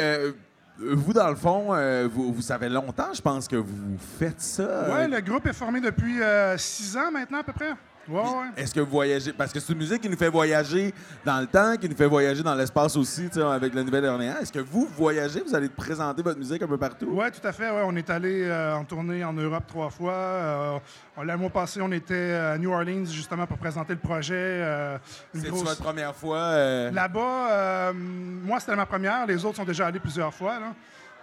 vous, 0.81 1.13
dans 1.13 1.29
le 1.29 1.35
fond, 1.35 1.73
euh, 1.73 2.07
vous, 2.11 2.41
savez 2.41 2.69
longtemps, 2.69 3.13
je 3.13 3.21
pense, 3.21 3.47
que 3.47 3.55
vous 3.55 3.97
faites 4.19 4.41
ça. 4.41 4.63
Euh, 4.63 5.07
le 5.07 5.21
groupe 5.21 5.45
est 5.45 5.53
formé 5.53 5.79
depuis 5.79 6.21
euh, 6.21 6.57
six 6.57 6.97
ans 6.97 7.11
maintenant, 7.11 7.39
à 7.39 7.43
peu 7.43 7.53
près. 7.53 7.73
Ouais, 8.09 8.19
ouais. 8.19 8.27
Est-ce 8.57 8.73
que 8.73 8.79
vous 8.79 8.89
voyagez? 8.89 9.31
Parce 9.31 9.53
que 9.53 9.59
c'est 9.59 9.71
une 9.71 9.77
musique 9.79 10.01
qui 10.01 10.09
nous 10.09 10.17
fait 10.17 10.27
voyager 10.29 10.93
dans 11.23 11.39
le 11.39 11.45
temps, 11.47 11.77
qui 11.77 11.87
nous 11.87 11.95
fait 11.95 12.07
voyager 12.07 12.41
dans 12.43 12.55
l'espace 12.55 12.95
aussi, 12.97 13.29
avec 13.39 13.73
la 13.73 13.83
Nouvelle-Orléans. 13.83 14.35
Est-ce 14.41 14.51
que 14.51 14.59
vous 14.59 14.87
voyagez? 14.97 15.41
Vous 15.45 15.53
allez 15.55 15.69
présenter 15.69 16.21
votre 16.21 16.39
musique 16.39 16.61
un 16.61 16.67
peu 16.67 16.77
partout? 16.77 17.05
Ouais, 17.11 17.29
tout 17.31 17.45
à 17.47 17.51
fait. 17.51 17.69
Ouais, 17.69 17.83
on 17.85 17.95
est 17.95 18.09
allé 18.09 18.43
euh, 18.43 18.75
en 18.75 18.83
tournée 18.85 19.23
en 19.23 19.33
Europe 19.33 19.63
trois 19.67 19.89
fois. 19.91 20.13
Euh, 20.13 20.79
le 21.23 21.37
mois 21.37 21.49
passé, 21.51 21.79
on 21.81 21.91
était 21.91 22.33
à 22.33 22.57
New 22.57 22.71
Orleans 22.71 23.05
justement 23.05 23.45
pour 23.45 23.57
présenter 23.59 23.93
le 23.93 23.99
projet. 23.99 24.33
euh, 24.35 24.97
C'est 25.33 25.47
grosse- 25.49 25.63
votre 25.63 25.83
première 25.83 26.15
fois? 26.15 26.37
euh, 26.39 26.91
Là-bas, 26.91 27.93
moi, 27.93 28.59
c'était 28.59 28.75
ma 28.75 28.85
première. 28.87 29.25
Les 29.27 29.45
autres 29.45 29.57
sont 29.57 29.63
déjà 29.65 29.87
allés 29.87 29.99
plusieurs 29.99 30.33
fois. 30.33 30.59
là. 30.59 30.73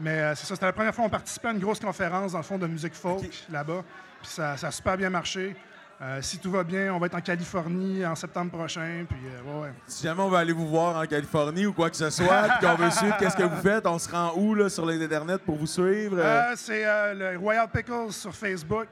Mais 0.00 0.10
euh, 0.20 0.34
c'est 0.36 0.46
ça, 0.46 0.54
c'était 0.54 0.66
la 0.66 0.72
première 0.72 0.94
fois 0.94 1.04
qu'on 1.04 1.10
participait 1.10 1.48
à 1.48 1.52
une 1.52 1.58
grosse 1.58 1.80
conférence, 1.80 2.32
dans 2.32 2.38
le 2.38 2.44
fond, 2.44 2.56
de 2.56 2.68
musique 2.68 2.94
folk 2.94 3.28
là-bas. 3.50 3.82
Puis 4.22 4.30
ça, 4.30 4.56
ça 4.56 4.68
a 4.68 4.70
super 4.70 4.96
bien 4.96 5.10
marché. 5.10 5.56
Euh, 6.00 6.22
si 6.22 6.38
tout 6.38 6.52
va 6.52 6.62
bien, 6.62 6.94
on 6.94 6.98
va 7.00 7.06
être 7.06 7.16
en 7.16 7.20
Californie 7.20 8.06
en 8.06 8.14
septembre 8.14 8.52
prochain. 8.52 9.04
Puis, 9.08 9.18
euh, 9.26 9.42
ouais, 9.60 9.62
ouais. 9.66 9.72
Si 9.88 10.04
jamais 10.04 10.22
on 10.22 10.28
veut 10.28 10.36
aller 10.36 10.52
vous 10.52 10.68
voir 10.68 10.96
en 10.96 11.04
Californie 11.06 11.66
ou 11.66 11.72
quoi 11.72 11.90
que 11.90 11.96
ce 11.96 12.08
soit, 12.08 12.42
puis 12.60 12.68
qu'on 12.68 12.76
veut 12.76 12.90
suivre 12.90 13.16
qu'est-ce 13.16 13.36
que 13.36 13.42
vous 13.42 13.60
faites, 13.60 13.84
on 13.84 13.98
se 13.98 14.08
rend 14.08 14.32
où 14.36 14.54
là, 14.54 14.68
sur 14.68 14.86
les 14.86 15.04
internets 15.04 15.38
pour 15.38 15.56
vous 15.56 15.66
suivre? 15.66 16.16
euh? 16.20 16.52
C'est 16.54 16.86
euh, 16.86 17.32
le 17.32 17.38
Royal 17.38 17.66
Pickles 17.68 18.12
sur 18.12 18.32
Facebook. 18.32 18.86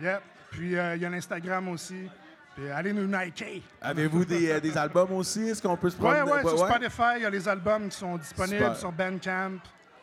Yep. 0.00 0.20
Puis 0.52 0.78
euh, 0.78 0.94
il 0.94 1.02
y 1.02 1.04
a 1.04 1.10
l'Instagram 1.10 1.68
aussi. 1.68 2.08
Puis 2.54 2.70
allez 2.70 2.92
nous 2.92 3.08
liker. 3.10 3.60
Avez-vous 3.80 4.24
des, 4.24 4.60
des 4.60 4.78
albums 4.78 5.10
aussi? 5.14 5.48
Est-ce 5.48 5.60
qu'on 5.62 5.76
peut 5.76 5.90
se 5.90 5.96
Ouais, 6.00 6.14
prendre? 6.20 6.32
ouais, 6.32 6.42
sur 6.42 6.58
Spotify, 6.68 7.16
il 7.16 7.22
y 7.22 7.26
a 7.26 7.30
les 7.30 7.48
albums 7.48 7.88
qui 7.88 7.96
sont 7.96 8.16
disponibles 8.18 8.58
Super. 8.58 8.76
sur 8.76 8.92
Bandcamp. 8.92 9.52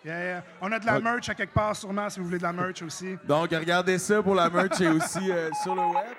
Yeah, 0.03 0.23
yeah. 0.23 0.43
On 0.61 0.71
a 0.71 0.79
de 0.79 0.85
la 0.85 0.99
merch 0.99 1.29
à 1.29 1.35
quelque 1.35 1.53
part, 1.53 1.75
sûrement, 1.75 2.09
si 2.09 2.19
vous 2.19 2.25
voulez 2.25 2.37
de 2.37 2.43
la 2.43 2.53
merch 2.53 2.81
aussi. 2.81 3.17
Donc, 3.25 3.51
regardez 3.51 3.97
ça 3.97 4.21
pour 4.23 4.33
la 4.35 4.49
merch 4.49 4.79
et 4.81 4.87
aussi 4.87 5.29
sur 5.61 5.75
le 5.75 5.81
web. 5.81 6.15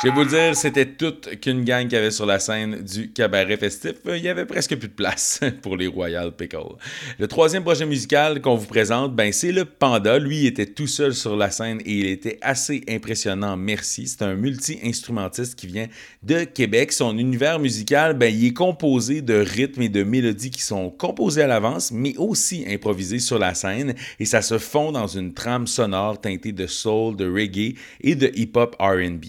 Je 0.00 0.06
vais 0.06 0.14
vous 0.14 0.20
le 0.20 0.28
dire, 0.28 0.54
c'était 0.54 0.86
toute 0.86 1.40
qu'une 1.40 1.64
gang 1.64 1.82
qu'il 1.82 1.94
y 1.94 1.96
avait 1.96 2.12
sur 2.12 2.24
la 2.24 2.38
scène 2.38 2.84
du 2.84 3.10
cabaret 3.10 3.56
festif. 3.56 3.94
Il 4.06 4.18
y 4.18 4.28
avait 4.28 4.46
presque 4.46 4.76
plus 4.76 4.86
de 4.86 4.92
place 4.92 5.40
pour 5.62 5.76
les 5.76 5.88
Royal 5.88 6.30
Pickles. 6.30 6.76
Le 7.18 7.26
troisième 7.26 7.64
projet 7.64 7.84
musical 7.84 8.40
qu'on 8.40 8.54
vous 8.54 8.68
présente, 8.68 9.16
ben, 9.16 9.32
c'est 9.32 9.50
le 9.50 9.64
Panda. 9.64 10.20
Lui, 10.20 10.46
était 10.46 10.66
tout 10.66 10.86
seul 10.86 11.14
sur 11.14 11.36
la 11.36 11.50
scène 11.50 11.80
et 11.84 11.94
il 11.94 12.06
était 12.06 12.38
assez 12.42 12.84
impressionnant. 12.88 13.56
Merci. 13.56 14.06
C'est 14.06 14.22
un 14.22 14.36
multi-instrumentiste 14.36 15.56
qui 15.56 15.66
vient 15.66 15.88
de 16.22 16.44
Québec. 16.44 16.92
Son 16.92 17.18
univers 17.18 17.58
musical, 17.58 18.16
ben, 18.16 18.32
il 18.32 18.46
est 18.46 18.52
composé 18.52 19.20
de 19.20 19.34
rythmes 19.34 19.82
et 19.82 19.88
de 19.88 20.04
mélodies 20.04 20.52
qui 20.52 20.62
sont 20.62 20.90
composés 20.90 21.42
à 21.42 21.48
l'avance, 21.48 21.90
mais 21.90 22.16
aussi 22.18 22.64
improvisés 22.68 23.18
sur 23.18 23.40
la 23.40 23.52
scène. 23.54 23.96
Et 24.20 24.26
ça 24.26 24.42
se 24.42 24.58
fond 24.58 24.92
dans 24.92 25.08
une 25.08 25.34
trame 25.34 25.66
sonore 25.66 26.20
teintée 26.20 26.52
de 26.52 26.68
soul, 26.68 27.16
de 27.16 27.28
reggae 27.28 27.74
et 28.00 28.14
de 28.14 28.30
hip-hop 28.36 28.76
RB. 28.78 29.24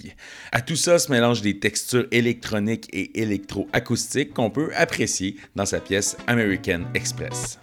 À 0.60 0.62
tout 0.62 0.76
ça 0.76 1.00
se 1.00 1.10
mélangent 1.10 1.42
des 1.42 1.58
textures 1.58 2.06
électroniques 2.12 2.90
et 2.92 3.22
électro-acoustiques 3.22 4.34
qu'on 4.34 4.50
peut 4.50 4.72
apprécier 4.76 5.38
dans 5.56 5.66
sa 5.66 5.80
pièce 5.80 6.18
American 6.28 6.82
Express. 6.94 7.58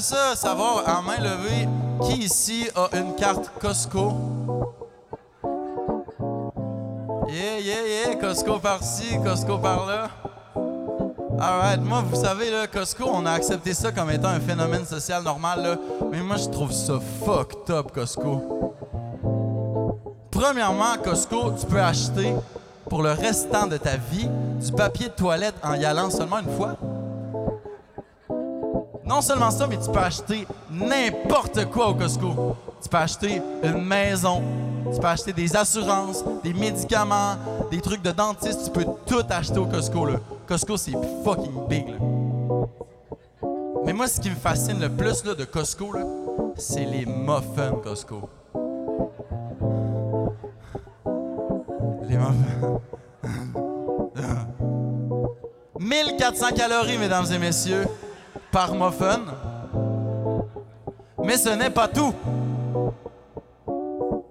Ça 0.00 0.34
savoir, 0.34 0.82
en 0.88 1.02
main 1.02 1.18
levée, 1.18 1.68
qui 2.02 2.20
ici 2.22 2.66
a 2.74 2.88
une 2.96 3.14
carte 3.16 3.50
Costco? 3.60 4.14
Yeah, 7.28 7.60
yeah, 7.60 8.06
yeah, 8.06 8.16
Costco 8.16 8.58
par-ci, 8.58 9.18
Costco 9.22 9.58
par-là. 9.58 10.08
Alright, 11.38 11.82
moi, 11.82 12.02
vous 12.10 12.16
savez, 12.16 12.50
là, 12.50 12.66
Costco, 12.66 13.04
on 13.12 13.26
a 13.26 13.32
accepté 13.32 13.74
ça 13.74 13.92
comme 13.92 14.10
étant 14.10 14.28
un 14.28 14.40
phénomène 14.40 14.86
social 14.86 15.22
normal, 15.22 15.62
là. 15.62 15.76
Mais 16.10 16.22
moi, 16.22 16.36
je 16.38 16.48
trouve 16.48 16.72
ça 16.72 16.94
fucked 17.22 17.70
up, 17.70 17.92
Costco. 17.92 18.74
Premièrement, 20.30 20.96
Costco, 21.04 21.52
tu 21.60 21.66
peux 21.66 21.80
acheter 21.80 22.34
pour 22.88 23.02
le 23.02 23.12
restant 23.12 23.66
de 23.66 23.76
ta 23.76 23.96
vie 23.96 24.30
du 24.58 24.72
papier 24.72 25.08
de 25.08 25.12
toilette 25.12 25.56
en 25.62 25.74
y 25.74 25.84
allant 25.84 26.08
seulement 26.10 26.38
une 26.38 26.56
fois. 26.56 26.76
Non 29.10 29.20
seulement 29.22 29.50
ça, 29.50 29.66
mais 29.66 29.76
tu 29.76 29.90
peux 29.90 29.98
acheter 29.98 30.46
n'importe 30.70 31.64
quoi 31.64 31.88
au 31.88 31.94
Costco. 31.94 32.54
Tu 32.80 32.88
peux 32.88 32.96
acheter 32.96 33.42
une 33.64 33.84
maison, 33.84 34.40
tu 34.94 35.00
peux 35.00 35.08
acheter 35.08 35.32
des 35.32 35.56
assurances, 35.56 36.22
des 36.44 36.54
médicaments, 36.54 37.34
des 37.72 37.80
trucs 37.80 38.02
de 38.02 38.12
dentiste. 38.12 38.66
Tu 38.66 38.70
peux 38.70 38.86
tout 39.06 39.24
acheter 39.28 39.58
au 39.58 39.66
Costco. 39.66 40.06
Là. 40.06 40.20
Costco, 40.46 40.76
c'est 40.76 40.94
fucking 41.24 41.66
big. 41.68 41.86
Mais 43.84 43.92
moi, 43.92 44.06
ce 44.06 44.20
qui 44.20 44.30
me 44.30 44.36
fascine 44.36 44.80
le 44.80 44.88
plus 44.88 45.24
là, 45.24 45.34
de 45.34 45.44
Costco, 45.44 45.92
c'est 46.56 46.84
les 46.84 47.04
muffins 47.04 47.72
Costco. 47.82 48.28
Les 52.08 52.16
muffins. 52.16 52.80
1400 55.80 56.46
calories, 56.54 56.98
mesdames 56.98 57.26
et 57.32 57.38
messieurs, 57.38 57.86
par 58.50 58.74
muffin. 58.74 59.20
Mais 61.22 61.36
ce 61.36 61.50
n'est 61.50 61.70
pas 61.70 61.88
tout. 61.88 62.14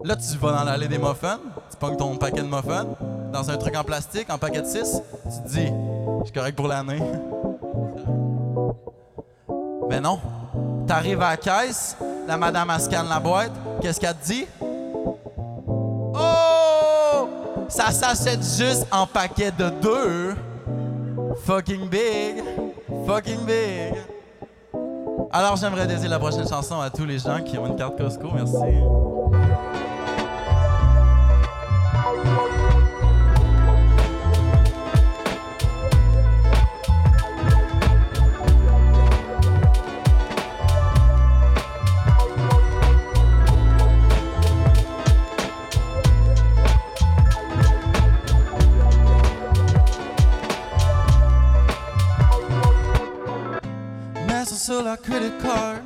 Là, 0.04 0.16
tu 0.16 0.38
vas 0.38 0.52
dans 0.52 0.64
l'allée 0.64 0.88
des 0.88 0.98
muffins, 0.98 1.40
tu 1.70 1.78
pognes 1.78 1.98
ton 1.98 2.16
paquet 2.18 2.42
de 2.42 2.48
muffins 2.48 2.86
dans 3.32 3.50
un 3.50 3.58
truc 3.58 3.76
en 3.76 3.84
plastique, 3.84 4.30
en 4.30 4.38
paquet 4.38 4.62
de 4.62 4.66
6. 4.66 5.02
Tu 5.24 5.30
te 5.44 5.48
dis, 5.50 5.68
je 6.20 6.24
suis 6.26 6.34
correct 6.34 6.56
pour 6.56 6.68
l'année. 6.68 7.02
Mais 9.90 10.00
non. 10.00 10.20
T'arrives 10.88 11.22
à 11.22 11.32
la 11.32 11.38
caisse, 11.38 11.96
la 12.28 12.38
madame 12.38 12.72
scanne 12.80 13.10
la 13.10 13.20
boîte. 13.20 13.52
Qu'est-ce 13.82 14.00
qu'elle 14.00 14.16
te 14.16 14.26
dit? 14.26 14.48
Oh! 16.14 17.28
Ça 17.68 17.92
s'achète 17.92 18.42
juste 18.42 18.88
en 18.92 19.06
paquet 19.06 19.52
de 19.52 19.70
deux. 19.70 20.36
Fucking 21.46 21.88
big. 21.88 22.44
Fucking 23.06 23.46
big. 23.46 23.94
Alors, 25.32 25.56
j'aimerais 25.58 25.88
dédier 25.88 26.08
la 26.08 26.20
prochaine 26.20 26.48
chanson 26.48 26.80
à 26.80 26.90
tous 26.90 27.06
les 27.06 27.20
gens 27.20 27.42
qui 27.44 27.58
ont 27.58 27.68
une 27.68 27.76
carte 27.76 27.98
Costco. 27.98 28.30
Merci. 28.34 28.56
Sur 54.46 54.84
la 54.84 54.96
credit 54.96 55.32
card 55.44 55.82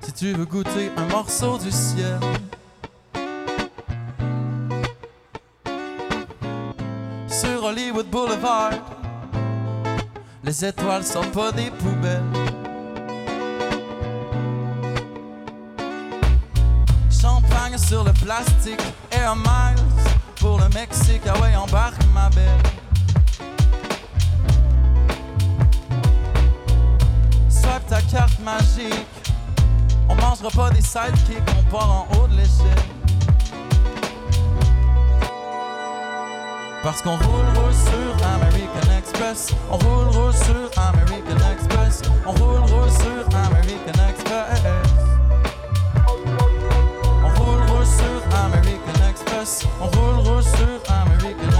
si 0.00 0.12
tu 0.12 0.32
veux 0.32 0.44
goûter 0.44 0.92
un 0.96 1.06
morceau 1.06 1.58
du 1.58 1.72
ciel. 1.72 2.18
Sur 7.26 7.64
Hollywood 7.64 8.06
Boulevard, 8.06 8.74
les 10.44 10.64
étoiles 10.64 11.04
sont 11.04 11.24
pas 11.32 11.50
des 11.50 11.70
poubelles. 11.70 12.22
Champagne 17.10 17.76
sur 17.76 18.04
le 18.04 18.12
plastique, 18.12 18.82
Air 19.10 19.34
Miles 19.34 19.84
pour 20.36 20.60
le 20.60 20.68
Mexique, 20.68 21.22
ah 21.26 21.40
ouais, 21.40 21.56
embarque 21.56 22.02
ma 22.14 22.30
belle. 22.30 22.71
Carte 28.00 28.38
magique. 28.40 29.06
On 30.08 30.14
mangera 30.14 30.50
pas 30.50 30.70
des 30.70 30.82
sidekicks, 30.82 31.42
on 31.58 31.70
part 31.70 31.90
en 31.90 32.08
haut 32.16 32.28
de 32.28 32.36
l'échelle. 32.36 32.86
Parce 36.82 37.02
qu'on 37.02 37.16
roule, 37.16 37.46
roule 37.54 37.72
sur 37.72 38.26
American 38.26 38.98
Express. 38.98 39.54
On 39.70 39.76
roule, 39.76 40.08
roule 40.08 40.32
sur 40.32 40.82
American 40.82 41.52
Express. 41.52 42.02
On 42.26 42.32
roule, 42.32 42.60
roule 42.60 42.90
sur 42.90 43.36
American 43.36 44.08
Express. 44.08 44.62
On 47.24 47.28
roule, 47.40 47.60
roule 47.70 47.86
sur 47.86 48.36
American 48.44 49.08
Express. 49.08 49.66
On 49.80 49.86
roule, 49.86 50.26
roule 50.26 50.42
sur 50.42 50.92
American 50.92 51.51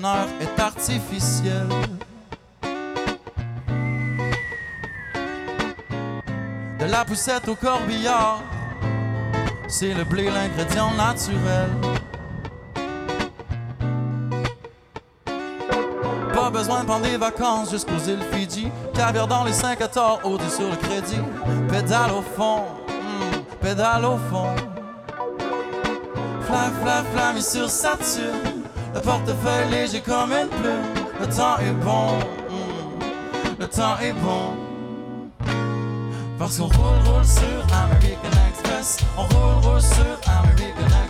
bonheur 0.00 0.26
est 0.40 0.60
artificiel. 0.60 1.66
De 6.78 6.84
la 6.86 7.04
poussette 7.04 7.48
au 7.48 7.54
corbillard, 7.54 8.42
c'est 9.68 9.92
le 9.92 10.04
blé 10.04 10.30
l'ingrédient 10.30 10.92
naturel. 10.94 11.70
Pas 16.34 16.50
besoin 16.50 16.80
de 16.80 16.86
prendre 16.86 17.04
des 17.04 17.16
vacances 17.16 17.70
jusqu'aux 17.70 17.98
îles 18.08 18.24
Fidji. 18.32 18.68
Caviar 18.94 19.26
dans 19.26 19.44
les 19.44 19.52
5 19.52 19.80
à 19.80 19.88
tort, 19.88 20.20
haut 20.24 20.38
sur 20.48 20.68
le 20.68 20.76
crédit. 20.76 21.20
Pédale 21.68 22.12
au 22.12 22.22
fond, 22.22 22.64
hmm, 22.88 23.42
pédale 23.60 24.04
au 24.04 24.16
fond. 24.30 24.54
Fly, 26.42 27.02
fly, 27.12 27.34
mis 27.34 27.42
sur 27.42 27.68
Saturne. 27.68 28.49
Le 29.00 29.04
portefeuille 29.06 29.70
léger 29.70 30.02
comme 30.02 30.30
une 30.30 30.48
plume. 30.48 30.84
Le 31.20 31.26
temps 31.26 31.56
est 31.58 31.72
bon, 31.82 32.18
hmm, 32.50 33.58
le 33.58 33.66
temps 33.66 33.98
est 33.98 34.12
bon. 34.12 34.52
Parce 36.38 36.58
qu'on 36.58 36.66
roule, 36.66 36.98
roule 37.06 37.24
sur 37.24 37.74
American 37.74 38.28
Express. 38.50 38.98
On 39.16 39.22
roule, 39.22 39.64
roule 39.64 39.80
sur 39.80 40.20
American 40.26 40.84
Express. 40.84 41.09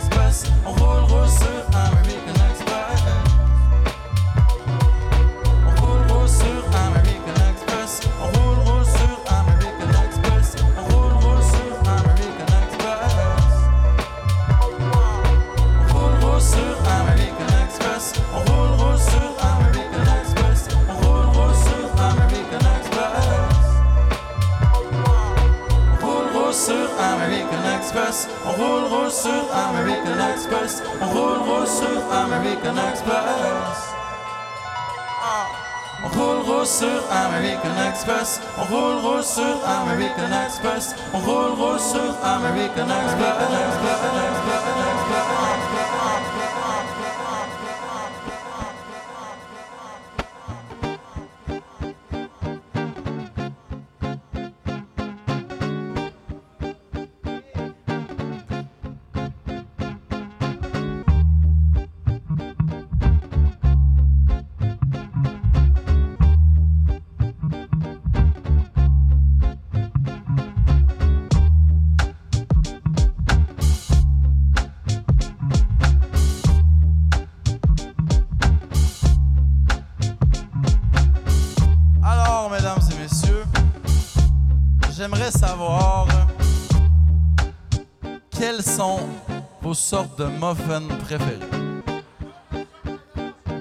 Sortes 89.91 90.17
de 90.17 90.23
muffins 90.23 90.87
préférés? 91.03 91.39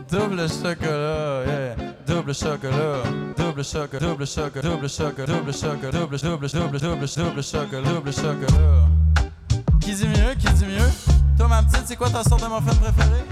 Double 0.09 0.49
chocolat, 0.49 1.45
yeah. 1.45 1.75
Double 2.07 2.33
chocolat, 2.33 3.03
double 3.37 3.65
chocolat, 3.65 3.99
double 3.99 4.27
chocolat, 4.27 4.63
double 4.63 4.89
chocolat, 4.89 5.27
double 5.27 5.53
chocolat, 5.53 5.91
double, 5.91 6.19
double, 6.19 6.49
double, 6.49 6.79
double, 6.79 7.07
double 7.09 7.43
chocolat, 7.43 7.83
double 7.83 8.13
chocolat. 8.13 8.87
Qui 9.81 9.93
dit 9.93 10.07
mieux? 10.07 10.35
Qui 10.39 10.53
dit 10.55 10.67
mieux? 10.67 10.91
Toi, 11.37 11.49
ma 11.49 11.65
petite, 11.65 11.87
c'est 11.87 11.97
quoi 11.97 12.09
ta 12.09 12.23
sorte 12.23 12.43
de 12.43 12.47
muffin 12.47 12.77
préférée? 12.77 13.25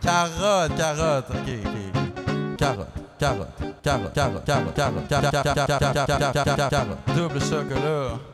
Carotte, 0.00 0.76
carotte. 0.76 1.30
OK, 1.30 1.48
OK. 1.64 2.56
Carotte, 2.56 2.86
carotte, 3.18 3.48
carotte, 3.82 4.14
carotte, 4.14 4.44
carotte, 4.44 4.74
carotte, 4.76 5.08
carotte, 5.08 5.66
carotte, 5.66 6.06
carotte, 6.06 6.70
carotte, 6.70 7.04
carotte, 7.04 7.68
carotte. 7.68 8.33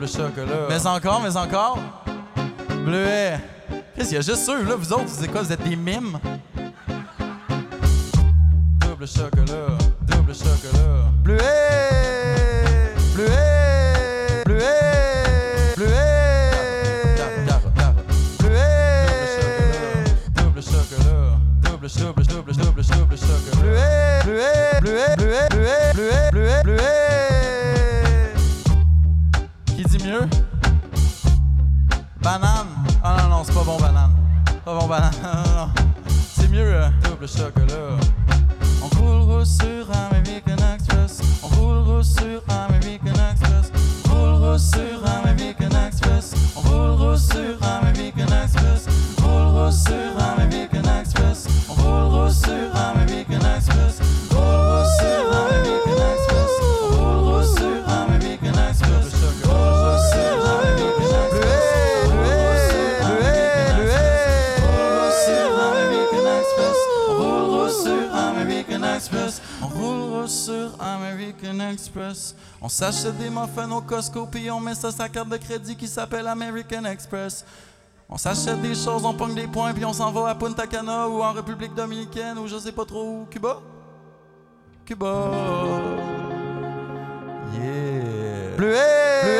Mais 0.00 0.86
encore, 0.86 1.20
mais 1.20 1.36
encore. 1.36 1.78
Bleuet. 2.86 3.38
Qu'est-ce 3.94 4.08
qu'il 4.08 4.16
y 4.16 4.18
a? 4.18 4.22
Juste 4.22 4.44
sûr, 4.44 4.54
là, 4.54 4.74
vous 4.74 4.92
autres, 4.94 5.08
c'est 5.08 5.28
quoi? 5.28 5.42
Vous 5.42 5.52
êtes 5.52 5.62
des 5.62 5.76
mimes? 5.76 6.18
Double 8.80 9.06
chocolat, 9.06 9.76
double 10.06 10.34
chocolat. 10.34 11.04
Bleuet! 11.22 12.19
C'est 33.44 33.54
pas 33.54 33.64
bon, 33.64 33.76
banane. 33.78 34.14
Pas 34.64 34.78
bon, 34.78 34.86
banane. 34.86 35.12
C'est 36.08 36.48
mieux, 36.48 36.74
euh, 36.74 36.88
double 37.04 37.28
chocolat. 37.28 37.96
On 38.82 38.88
roule 39.00 39.46
sur 39.46 39.86
American 39.90 40.49
Express. 40.49 40.49
On 69.62 69.66
roule 69.66 70.28
sur 70.28 70.70
American 70.80 71.60
Express. 71.70 72.34
On 72.60 72.68
s'achète 72.68 73.16
des 73.18 73.28
muffins 73.28 73.70
au 73.70 73.80
Costco 73.80 74.26
puis 74.26 74.50
on 74.50 74.60
met 74.60 74.74
ça 74.74 74.90
sur 74.90 74.98
sa 74.98 75.08
carte 75.08 75.28
de 75.28 75.36
crédit 75.36 75.76
qui 75.76 75.86
s'appelle 75.86 76.26
American 76.26 76.84
Express. 76.84 77.44
On 78.08 78.16
s'achète 78.16 78.60
des 78.62 78.74
choses, 78.74 79.04
on 79.04 79.14
pogne 79.14 79.34
des 79.34 79.46
points 79.46 79.72
puis 79.74 79.84
on 79.84 79.92
s'en 79.92 80.10
va 80.10 80.30
à 80.30 80.34
Punta 80.34 80.66
Cana 80.66 81.08
ou 81.08 81.22
en 81.22 81.32
République 81.32 81.74
Dominicaine 81.74 82.38
ou 82.38 82.46
je 82.46 82.58
sais 82.58 82.72
pas 82.72 82.84
trop 82.84 83.04
où. 83.04 83.26
Cuba? 83.30 83.60
Cuba. 84.86 85.30
Yeah. 87.54 88.56
Bleuet! 88.56 89.39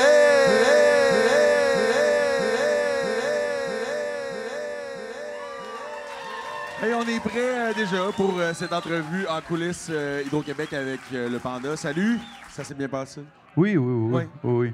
On 7.01 7.07
est 7.07 7.21
prêt 7.21 7.71
euh, 7.71 7.73
déjà 7.73 8.13
pour 8.15 8.39
euh, 8.39 8.53
cette 8.53 8.75
entrevue 8.75 9.27
en 9.27 9.41
coulisses 9.41 9.89
euh, 9.91 10.23
Hydro-Québec 10.27 10.73
avec 10.75 11.01
le 11.13 11.39
Panda. 11.39 11.75
Salut, 11.75 12.19
ça 12.51 12.63
s'est 12.63 12.75
bien 12.75 12.89
passé? 12.89 13.23
Oui, 13.57 13.77
oui, 13.79 13.93
oui. 13.93 14.29
Oui. 14.45 14.73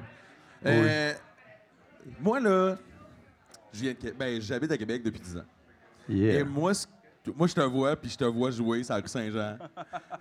oui, 0.64 0.72
oui. 0.72 0.82
Moi, 2.20 2.40
là, 2.40 2.76
ben, 4.18 4.40
j'habite 4.40 4.72
à 4.72 4.78
Québec 4.78 5.02
depuis 5.04 5.20
10 5.20 5.36
ans. 5.36 5.44
Yeah. 6.08 6.40
Et 6.40 6.44
moi, 6.44 6.72
moi, 7.36 7.46
je 7.46 7.54
te 7.54 7.60
vois, 7.60 7.96
puis 7.96 8.10
je 8.10 8.16
te 8.16 8.24
vois 8.24 8.50
jouer 8.50 8.82
la 8.88 8.96
rue 8.96 9.08
Saint-Jean. 9.08 9.58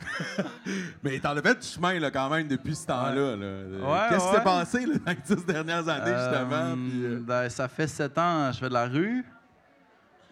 Mais 1.03 1.19
t'en 1.19 1.37
as 1.37 1.41
fait 1.41 1.59
du 1.59 1.67
chemin, 1.67 1.99
là, 1.99 2.11
quand 2.11 2.29
même, 2.29 2.47
depuis 2.47 2.75
ce 2.75 2.85
temps-là. 2.87 3.35
Ouais, 3.35 4.09
Qu'est-ce 4.09 4.25
qui 4.25 4.31
s'est 4.31 4.37
ouais. 4.37 4.43
passé, 4.43 4.85
là, 4.85 4.95
dans 5.05 5.11
les 5.11 5.35
10 5.35 5.45
dernières 5.45 5.87
années, 5.87 6.17
justement? 6.17 7.21
Ben, 7.21 7.49
ça 7.49 7.67
fait 7.67 7.87
sept 7.87 8.17
ans 8.17 8.51
je 8.51 8.59
fais 8.59 8.69
de 8.69 8.73
la 8.73 8.87
rue. 8.87 9.25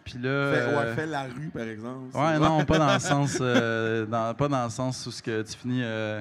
Puis 0.04 0.14
là. 0.18 0.20
fait, 0.52 0.60
euh, 0.60 0.78
ouais, 0.78 0.94
fait 0.94 1.06
la 1.06 1.22
rue, 1.22 1.50
par 1.52 1.62
exemple. 1.62 2.14
ouais, 2.16 2.38
non, 2.38 2.64
pas 2.64 2.78
dans 2.78 2.92
le 2.92 2.98
sens. 3.00 3.38
euh, 3.40 4.04
dans- 4.06 4.34
pas 4.34 4.48
dans 4.48 4.64
le 4.64 4.70
sens 4.70 5.06
où 5.06 5.10
ce 5.10 5.22
que 5.22 5.42
tu 5.42 5.56
finis 5.56 5.80
euh, 5.82 6.20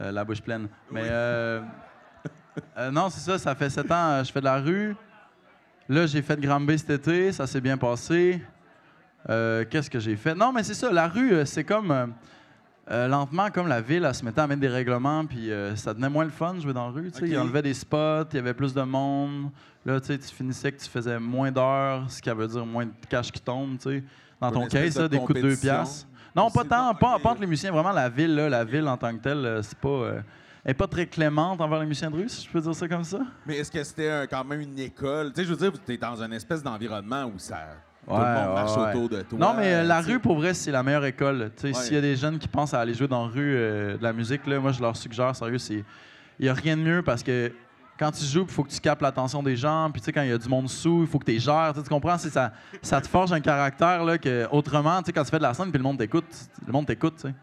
euh, 0.00 0.10
la 0.12 0.24
bouche 0.24 0.42
pleine. 0.42 0.66
Mais 0.90 1.02
euh, 1.04 1.60
euh, 2.78 2.90
non, 2.90 3.08
c'est 3.10 3.20
ça, 3.20 3.38
ça 3.38 3.54
fait 3.54 3.70
sept 3.70 3.90
ans 3.90 4.10
euh, 4.10 4.24
je 4.24 4.32
fais 4.32 4.40
de 4.40 4.44
la 4.44 4.58
rue. 4.60 4.96
Là, 5.88 6.06
j'ai 6.06 6.22
fait 6.22 6.36
de 6.36 6.46
Granby 6.46 6.78
cet 6.78 6.90
été, 6.90 7.30
ça 7.32 7.46
s'est 7.46 7.60
bien 7.60 7.76
passé. 7.76 8.42
Euh, 9.28 9.64
Qu'est-ce 9.70 9.88
que 9.90 10.00
j'ai 10.00 10.16
fait? 10.16 10.34
Non, 10.34 10.52
mais 10.52 10.62
c'est 10.62 10.74
ça, 10.74 10.90
la 10.90 11.08
rue, 11.08 11.32
euh, 11.34 11.44
c'est 11.44 11.64
comme. 11.64 12.12
Euh, 12.90 13.08
lentement, 13.08 13.50
comme 13.50 13.66
la 13.68 13.80
ville, 13.80 14.04
elle 14.04 14.14
se 14.14 14.24
mettait 14.24 14.40
à 14.42 14.46
mettre 14.46 14.60
des 14.60 14.68
règlements, 14.68 15.24
puis 15.24 15.50
euh, 15.50 15.74
ça 15.74 15.92
devenait 15.94 16.10
moins 16.10 16.24
le 16.24 16.30
fun 16.30 16.54
de 16.54 16.60
jouer 16.60 16.72
dans 16.74 16.86
la 16.86 16.92
rue. 16.92 17.10
tu 17.10 17.18
sais. 17.18 17.24
Ok. 17.24 17.30
Ils 17.30 17.38
enlevaient 17.38 17.62
des 17.62 17.74
spots, 17.74 18.24
il 18.32 18.36
y 18.36 18.38
avait 18.38 18.54
plus 18.54 18.74
de 18.74 18.82
monde. 18.82 19.50
Là, 19.86 20.00
tu 20.00 20.08
sais, 20.08 20.18
tu 20.18 20.28
finissais 20.34 20.70
que 20.72 20.82
tu 20.82 20.88
faisais 20.88 21.18
moins 21.18 21.50
d'heures, 21.50 22.04
ce 22.10 22.20
qui 22.20 22.30
veut 22.30 22.46
dire 22.48 22.66
moins 22.66 22.86
de 22.86 22.92
cash 23.08 23.30
qui 23.32 23.40
tombe, 23.40 23.78
tu 23.78 24.04
dans 24.40 24.50
ton 24.50 24.66
case, 24.66 24.94
de 24.94 25.02
là, 25.02 25.08
des 25.08 25.18
coups 25.18 25.28
de 25.28 25.34
deux 25.34 25.48
compétition. 25.48 25.74
piastres. 25.74 26.06
Non, 26.36 26.50
pas 26.50 26.64
tant, 26.64 26.94
pas, 26.94 27.18
entre 27.22 27.40
les 27.40 27.46
musiciens, 27.46 27.70
vraiment 27.70 27.92
la 27.92 28.08
ville, 28.08 28.34
là, 28.34 28.48
la 28.48 28.64
ville 28.64 28.86
en 28.88 28.96
tant 28.96 29.16
que 29.16 29.22
telle, 29.22 29.44
euh, 29.46 29.62
c'est 29.62 29.78
pas. 29.78 29.88
euh, 29.88 30.20
elle 30.64 30.70
est 30.70 30.74
pas 30.74 30.86
très 30.86 31.06
clémente 31.06 31.60
envers 31.60 31.78
les 31.80 31.86
musiciens 31.86 32.10
de 32.10 32.16
rue, 32.16 32.28
si 32.28 32.46
je 32.46 32.50
peux 32.50 32.60
dire 32.60 32.74
ça 32.74 32.88
comme 32.88 33.04
ça. 33.04 33.20
Mais 33.46 33.58
est-ce 33.58 33.70
que 33.70 33.84
c'était 33.84 34.26
quand 34.28 34.42
même 34.44 34.62
une 34.62 34.78
école? 34.78 35.28
Tu 35.32 35.40
sais, 35.42 35.44
je 35.46 35.50
veux 35.52 35.58
dire, 35.58 35.72
t'es 35.84 35.98
dans 35.98 36.22
une 36.22 36.32
espèce 36.32 36.62
d'environnement 36.62 37.24
où 37.26 37.38
ça. 37.38 37.58
Tout 38.06 38.12
le 38.12 38.16
monde 38.16 38.54
marche 38.54 38.76
autour 38.76 39.08
de 39.08 39.22
toi. 39.22 39.38
Non, 39.38 39.54
mais 39.56 39.74
euh, 39.74 39.82
la 39.82 40.00
rue, 40.00 40.18
pour 40.20 40.36
vrai, 40.36 40.54
c'est 40.54 40.70
la 40.70 40.82
meilleure 40.82 41.04
école. 41.04 41.50
S'il 41.56 41.94
y 41.94 41.96
a 41.96 42.00
des 42.00 42.16
jeunes 42.16 42.38
qui 42.38 42.48
pensent 42.48 42.74
à 42.74 42.80
aller 42.80 42.94
jouer 42.94 43.08
dans 43.08 43.26
la 43.26 43.32
rue 43.32 43.54
euh, 43.56 43.96
de 43.96 44.02
la 44.02 44.12
musique, 44.12 44.46
là, 44.46 44.58
moi, 44.60 44.72
je 44.72 44.80
leur 44.80 44.96
suggère, 44.96 45.34
sérieux, 45.34 45.58
c'est. 45.58 45.84
Il 46.40 46.42
n'y 46.42 46.48
a 46.48 46.54
rien 46.54 46.76
de 46.76 46.82
mieux 46.82 47.02
parce 47.02 47.22
que 47.22 47.52
quand 47.96 48.10
tu 48.10 48.24
joues, 48.24 48.42
il 48.48 48.52
faut 48.52 48.64
que 48.64 48.70
tu 48.70 48.80
captes 48.80 49.02
l'attention 49.02 49.40
des 49.42 49.56
gens. 49.56 49.88
Puis, 49.92 50.00
tu 50.00 50.06
sais, 50.06 50.12
quand 50.12 50.22
il 50.22 50.30
y 50.30 50.32
a 50.32 50.38
du 50.38 50.48
monde 50.48 50.68
sous, 50.68 51.02
il 51.02 51.06
faut 51.06 51.18
que 51.20 51.24
tu 51.24 51.30
les 51.30 51.38
gères. 51.38 51.72
Tu 51.74 51.88
comprends? 51.88 52.18
Ça, 52.18 52.52
ça 52.82 53.00
te 53.00 53.06
forge 53.06 53.32
un 53.32 53.40
caractère 53.40 54.04
là, 54.04 54.18
que, 54.18 54.48
autrement, 54.50 54.98
tu 55.00 55.06
sais, 55.06 55.12
quand 55.12 55.22
tu 55.22 55.30
fais 55.30 55.38
de 55.38 55.44
la 55.44 55.54
scène 55.54 55.70
puis 55.70 55.78
le 55.78 55.84
monde 55.84 55.98
t'écoute, 55.98 56.26
le 56.66 56.72
monde 56.72 56.86
t'écoute, 56.86 57.14
tu 57.16 57.28
sais. 57.28 57.34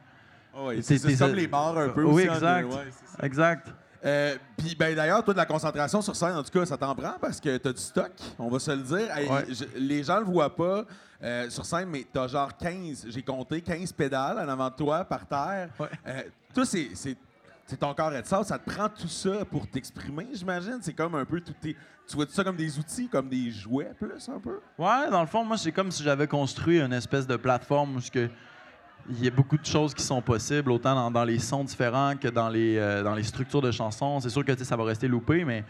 Ah 0.54 0.66
ouais, 0.66 0.82
c'est 0.82 1.18
comme 1.18 1.34
les 1.34 1.48
bars 1.48 1.78
un 1.78 1.90
peu. 1.90 2.04
Oui, 2.04 2.28
aussi, 2.28 2.36
exact. 2.36 2.66
ouais. 2.66 3.26
Exact. 3.26 3.74
Euh, 4.04 4.36
Puis, 4.58 4.76
ben, 4.76 4.96
d'ailleurs, 4.96 5.24
toi, 5.24 5.34
de 5.34 5.38
la 5.40 5.46
concentration 5.46 6.02
sur 6.02 6.16
scène, 6.16 6.36
en 6.36 6.44
tout 6.44 6.50
cas, 6.52 6.66
ça 6.66 6.78
t'en 6.78 6.96
prend 6.96 7.14
parce 7.22 7.40
que 7.40 7.58
t'as 7.58 7.72
du 7.74 7.82
stock, 7.82 8.12
on 8.40 8.50
va 8.50 8.60
se 8.60 8.72
le 8.72 8.82
dire. 8.82 9.16
Hey, 9.16 9.28
Ouais. 9.30 9.46
je- 9.50 9.78
les 9.80 10.04
gens 10.04 10.20
le 10.20 10.26
voient 10.26 10.56
pas 10.56 10.86
euh, 11.24 11.50
sur 11.52 11.64
scène, 11.66 11.88
mais 11.90 12.06
t'as 12.12 12.28
genre 12.28 12.56
15, 12.58 13.06
j'ai 13.10 13.22
compté, 13.22 13.62
15 13.62 13.92
pédales 13.92 14.40
en 14.40 14.50
avant 14.52 14.70
de 14.70 14.76
toi, 14.76 15.06
par 15.06 15.26
terre. 15.28 15.70
Ouais. 15.80 15.88
Euh, 16.08 16.22
toi, 16.54 16.66
c'est. 16.66 16.90
c'est- 16.96 17.18
ton 17.80 17.94
corps 17.94 18.14
et 18.14 18.22
de 18.22 18.28
sable, 18.28 18.44
ça 18.44 18.60
te 18.60 18.70
prend 18.70 18.90
tout 18.90 19.08
ça 19.08 19.46
pour 19.50 19.66
t'exprimer, 19.66 20.28
j'imagine? 20.34 20.80
C'est 20.82 20.92
comme 20.92 21.16
un 21.16 21.24
peu 21.24 21.40
tout 21.40 21.54
tes. 21.62 21.78
Tu 22.06 22.16
vois 22.18 22.26
tout 22.26 22.34
ça 22.34 22.44
comme 22.44 22.58
des 22.58 22.78
outils, 22.78 23.08
comme 23.08 23.30
des 23.30 23.50
jouets, 23.50 23.94
plus 23.98 24.28
un 24.28 24.40
peu? 24.42 24.60
Ouais, 24.78 25.10
dans 25.10 25.22
le 25.22 25.28
fond, 25.28 25.46
moi, 25.46 25.58
c'est 25.58 25.72
comme 25.72 25.90
si 25.90 26.04
j'avais 26.04 26.28
construit 26.28 26.82
une 26.82 26.92
espèce 26.92 27.26
de 27.26 27.38
plateforme 27.38 27.96
où 27.96 28.00
que 28.12 28.28
il 29.10 29.24
y 29.24 29.28
a 29.28 29.32
beaucoup 29.32 29.58
de 29.58 29.66
choses 29.66 29.94
qui 29.94 30.04
sont 30.04 30.22
possibles, 30.22 30.72
autant 30.72 30.96
dans, 30.96 31.12
dans 31.12 31.24
les 31.24 31.40
sons 31.40 31.64
différents 31.64 32.16
que 32.16 32.28
dans 32.28 32.50
les, 32.50 32.78
euh, 32.78 33.04
dans 33.04 33.16
les 33.16 33.24
structures 33.24 33.62
de 33.62 33.72
chansons. 33.72 34.20
C'est 34.20 34.30
sûr 34.30 34.46
que 34.46 34.64
ça 34.64 34.76
va 34.76 34.84
rester 34.84 35.08
loupé, 35.08 35.44
mais 35.44 35.64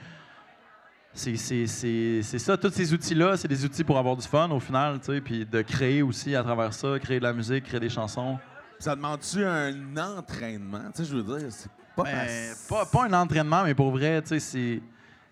c'est 1.13 1.35
ça. 1.35 2.57
Tous 2.57 2.71
ces 2.71 2.93
outils-là, 2.93 3.37
c'est 3.37 3.47
des 3.47 3.65
outils 3.65 3.83
pour 3.83 3.97
avoir 3.97 4.15
du 4.15 4.27
fun 4.27 4.49
au 4.49 4.59
final, 4.59 4.99
puis 5.23 5.45
de 5.45 5.61
créer 5.61 6.01
aussi 6.01 6.35
à 6.35 6.43
travers 6.43 6.73
ça, 6.73 6.99
créer 6.99 7.19
de 7.19 7.23
la 7.23 7.33
musique, 7.33 7.65
créer 7.65 7.79
des 7.79 7.89
chansons. 7.89 8.37
Ça 8.79 8.95
demande-tu 8.95 9.43
un 9.45 9.95
entraînement? 9.97 10.89
Je 10.97 11.15
veux 11.15 11.37
dire, 11.37 11.51
c'est 11.51 11.69
pas 11.95 12.03
Ben, 12.03 12.55
pas, 12.67 12.85
pas 12.85 13.05
un 13.05 13.13
entraînement, 13.13 13.63
mais 13.63 13.75
pour 13.75 13.91
vrai, 13.91 14.21
c'est. 14.25 14.81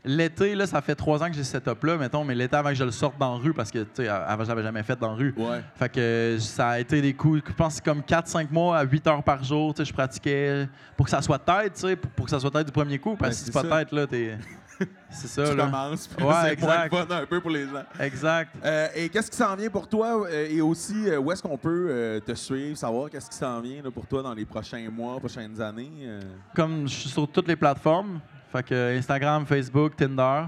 L'été, 0.06 0.56
là, 0.56 0.66
ça 0.66 0.82
fait 0.82 0.96
trois 0.96 1.22
ans 1.22 1.28
que 1.28 1.34
j'ai 1.34 1.44
ce 1.44 1.52
setup-là, 1.52 1.98
mettons, 1.98 2.24
mais 2.24 2.34
l'été 2.34 2.56
avant 2.56 2.70
que 2.70 2.76
je 2.76 2.86
le 2.86 2.92
sorte 2.92 3.18
dans 3.18 3.34
la 3.38 3.40
rue, 3.44 3.54
parce 3.54 3.70
que, 3.70 3.80
tu 3.80 3.90
sais, 3.96 4.08
avant, 4.08 4.44
je 4.46 4.50
l'avais 4.50 4.64
jamais 4.64 4.82
fait 4.84 4.98
dans 4.98 5.10
la 5.10 5.16
rue. 5.16 5.34
Ouais. 5.36 5.62
Fait 5.76 5.90
que 5.90 6.38
ça 6.40 6.70
a 6.70 6.80
été 6.80 7.02
des 7.02 7.14
coups, 7.14 7.42
je 7.46 7.54
pense 7.54 7.82
comme 7.82 8.00
4-5 8.00 8.48
mois 8.50 8.78
à 8.78 8.84
8 8.84 9.08
heures 9.08 9.24
par 9.24 9.44
jour, 9.44 9.74
tu 9.74 9.80
sais, 9.84 9.86
je 9.90 9.94
pratiquais 9.94 10.70
pour 10.96 11.06
que 11.06 11.10
ça 11.10 11.22
soit 11.22 11.40
tête, 11.40 11.74
tu 11.74 11.82
sais, 11.82 11.96
pour, 11.98 12.10
pour 12.12 12.26
que 12.26 12.32
ça 12.32 12.40
soit 12.40 12.50
tête 12.52 12.66
du 12.68 12.72
premier 12.72 12.98
coup, 12.98 13.18
parce 13.18 13.22
Ben, 13.22 13.30
que 13.32 13.36
si 13.36 13.46
c'est 13.46 13.52
pas 13.52 13.64
ça. 13.64 13.80
tête, 13.80 13.92
là, 13.92 14.08
t'es... 14.08 14.38
C'est 15.10 15.28
ça, 15.28 15.50
Tu 15.50 15.58
là. 15.58 15.66
commences, 15.66 16.08
puis 16.08 16.24
Ouais, 16.26 16.34
c'est 16.44 16.54
exact. 16.54 16.96
fun 16.96 17.06
un 17.14 17.26
peu 17.26 17.42
pour 17.42 17.50
les 17.50 17.66
gens. 17.68 17.84
Exact. 18.00 18.56
Euh, 18.64 18.88
et 18.96 19.10
qu'est-ce 19.10 19.30
qui 19.30 19.36
s'en 19.36 19.54
vient 19.58 19.70
pour 19.70 19.90
toi? 19.90 20.26
euh, 20.26 20.48
et 20.50 20.62
aussi, 20.62 21.10
euh, 21.10 21.18
où 21.20 21.30
est-ce 21.34 21.44
qu'on 21.44 21.58
peut 21.58 22.22
te 22.26 22.34
suivre, 22.34 22.78
savoir 22.78 23.10
qu'est-ce 23.10 23.30
qui 23.30 23.36
s'en 23.36 23.60
vient 23.60 23.82
là, 23.84 23.92
pour 23.92 24.08
toi 24.08 24.24
dans 24.24 24.34
les 24.34 24.46
prochains 24.46 24.90
mois, 24.90 25.20
prochaines 25.20 25.60
années? 25.60 26.08
Comme 26.56 26.88
je 26.88 26.94
suis 26.94 27.10
sur 27.10 27.28
toutes 27.28 27.50
les 27.50 27.58
plateformes, 27.58 28.22
Fait 28.52 28.64
que 28.64 28.98
Instagram, 28.98 29.46
Facebook, 29.46 29.96
Tinder. 29.96 30.44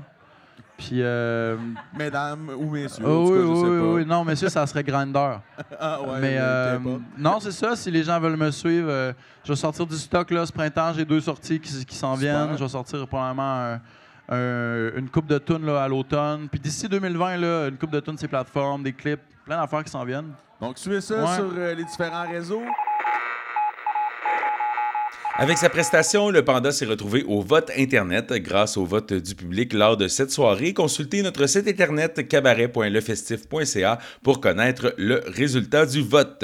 Puis. 0.77 1.01
euh, 1.01 1.57
Mesdames 1.97 2.49
ou 2.57 2.71
messieurs, 2.71 3.03
oh, 3.05 3.29
oui, 3.29 3.37
je 3.39 3.43
oui, 3.45 3.55
sais 3.61 3.67
oui, 3.67 3.79
pas. 3.79 3.93
oui. 3.93 4.05
Non, 4.05 4.25
monsieur, 4.25 4.49
ça 4.49 4.65
serait 4.65 4.83
Grindr. 4.83 5.39
Ah 5.79 6.01
ouais, 6.01 6.19
mais 6.19 6.37
euh, 6.39 6.79
non, 7.17 7.39
c'est 7.39 7.51
ça. 7.51 7.75
Si 7.75 7.91
les 7.91 8.03
gens 8.03 8.19
veulent 8.19 8.37
me 8.37 8.49
suivre, 8.51 8.89
euh, 8.89 9.13
je 9.43 9.51
vais 9.51 9.55
sortir 9.55 9.85
du 9.85 9.95
stock 9.95 10.31
là, 10.31 10.45
ce 10.45 10.51
printemps. 10.51 10.93
J'ai 10.93 11.05
deux 11.05 11.21
sorties 11.21 11.59
qui, 11.59 11.85
qui 11.85 11.95
s'en 11.95 12.15
viennent. 12.15 12.57
Je 12.57 12.63
vais 12.63 12.69
sortir 12.69 13.05
probablement 13.07 13.43
un- 13.73 13.79
un- 14.29 14.91
une 14.97 15.09
coupe 15.09 15.27
de 15.27 15.37
tunes 15.37 15.65
là, 15.65 15.83
à 15.83 15.87
l'automne. 15.87 16.47
Puis 16.49 16.59
d'ici 16.59 16.87
2020, 16.89 17.37
là, 17.37 17.67
une 17.67 17.77
coupe 17.77 17.91
de 17.91 17.99
tunes, 17.99 18.17
ces 18.17 18.27
plateformes, 18.27 18.81
des 18.83 18.93
clips, 18.93 19.21
plein 19.45 19.57
d'affaires 19.61 19.83
qui 19.83 19.91
s'en 19.91 20.03
viennent. 20.05 20.31
Donc, 20.59 20.77
suivez 20.77 21.01
ça 21.01 21.15
Ouais. 21.23 21.35
sur 21.35 21.51
euh, 21.57 21.73
les 21.75 21.83
différents 21.83 22.27
réseaux. 22.27 22.61
Avec 25.37 25.57
sa 25.57 25.69
prestation, 25.69 26.29
le 26.29 26.43
panda 26.43 26.71
s'est 26.71 26.85
retrouvé 26.85 27.23
au 27.23 27.41
vote 27.41 27.71
Internet 27.77 28.33
grâce 28.33 28.75
au 28.75 28.85
vote 28.85 29.13
du 29.13 29.33
public 29.33 29.71
lors 29.71 29.95
de 29.95 30.07
cette 30.07 30.29
soirée. 30.29 30.73
Consultez 30.73 31.21
notre 31.21 31.47
site 31.47 31.67
internet 31.67 32.27
cabaret.lefestif.ca 32.27 33.99
pour 34.23 34.41
connaître 34.41 34.93
le 34.97 35.23
résultat 35.25 35.85
du 35.85 36.01
vote. 36.01 36.43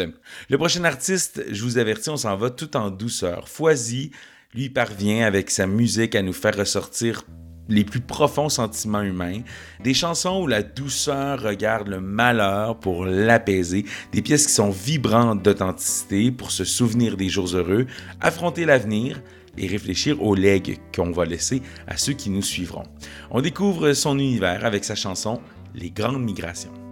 Le 0.49 0.57
prochain 0.57 0.85
artiste, 0.85 1.43
je 1.51 1.63
vous 1.63 1.77
avertis, 1.77 2.09
on 2.09 2.17
s'en 2.17 2.37
va 2.37 2.49
tout 2.49 2.77
en 2.77 2.89
douceur. 2.89 3.49
Foisy, 3.49 4.11
lui, 4.55 4.69
parvient 4.69 5.27
avec 5.27 5.51
sa 5.51 5.67
musique 5.67 6.15
à 6.15 6.21
nous 6.21 6.33
faire 6.33 6.55
ressortir 6.55 7.23
les 7.69 7.83
plus 7.83 7.99
profonds 7.99 8.49
sentiments 8.49 9.01
humains, 9.01 9.41
des 9.83 9.93
chansons 9.93 10.43
où 10.43 10.47
la 10.47 10.63
douceur 10.63 11.41
regarde 11.41 11.87
le 11.87 11.99
malheur 11.99 12.77
pour 12.79 13.05
l'apaiser, 13.05 13.85
des 14.11 14.21
pièces 14.21 14.47
qui 14.47 14.53
sont 14.53 14.71
vibrantes 14.71 15.43
d'authenticité 15.43 16.31
pour 16.31 16.51
se 16.51 16.63
souvenir 16.63 17.17
des 17.17 17.29
jours 17.29 17.55
heureux, 17.55 17.87
affronter 18.21 18.65
l'avenir 18.65 19.21
et 19.57 19.67
réfléchir 19.67 20.21
aux 20.21 20.35
legs 20.35 20.77
qu'on 20.95 21.11
va 21.11 21.25
laisser 21.25 21.61
à 21.87 21.97
ceux 21.97 22.13
qui 22.13 22.29
nous 22.29 22.43
suivront. 22.43 22.83
On 23.31 23.41
découvre 23.41 23.93
son 23.93 24.19
univers 24.19 24.65
avec 24.65 24.83
sa 24.83 24.95
chanson 24.95 25.41
Les 25.73 25.89
Grandes 25.89 26.23
Migrations. 26.23 26.86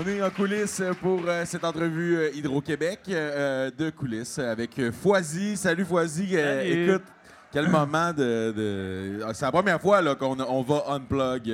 On 0.00 0.06
est 0.06 0.22
en 0.22 0.30
coulisses 0.30 0.80
pour 1.00 1.22
euh, 1.26 1.44
cette 1.44 1.64
entrevue 1.64 2.16
euh, 2.18 2.30
Hydro-Québec 2.32 3.00
euh, 3.08 3.68
de 3.76 3.90
coulisses 3.90 4.38
avec 4.38 4.70
Foisy. 4.92 5.56
Salut 5.56 5.84
Foisy. 5.84 6.36
Écoute, 6.36 7.02
quel 7.50 7.68
moment 7.68 8.12
de. 8.12 8.52
de- 8.56 9.20
Ah, 9.26 9.34
C'est 9.34 9.44
la 9.46 9.50
première 9.50 9.80
fois 9.80 10.14
qu'on 10.14 10.38
on 10.38 10.62
va 10.62 10.84
unplug 10.94 11.52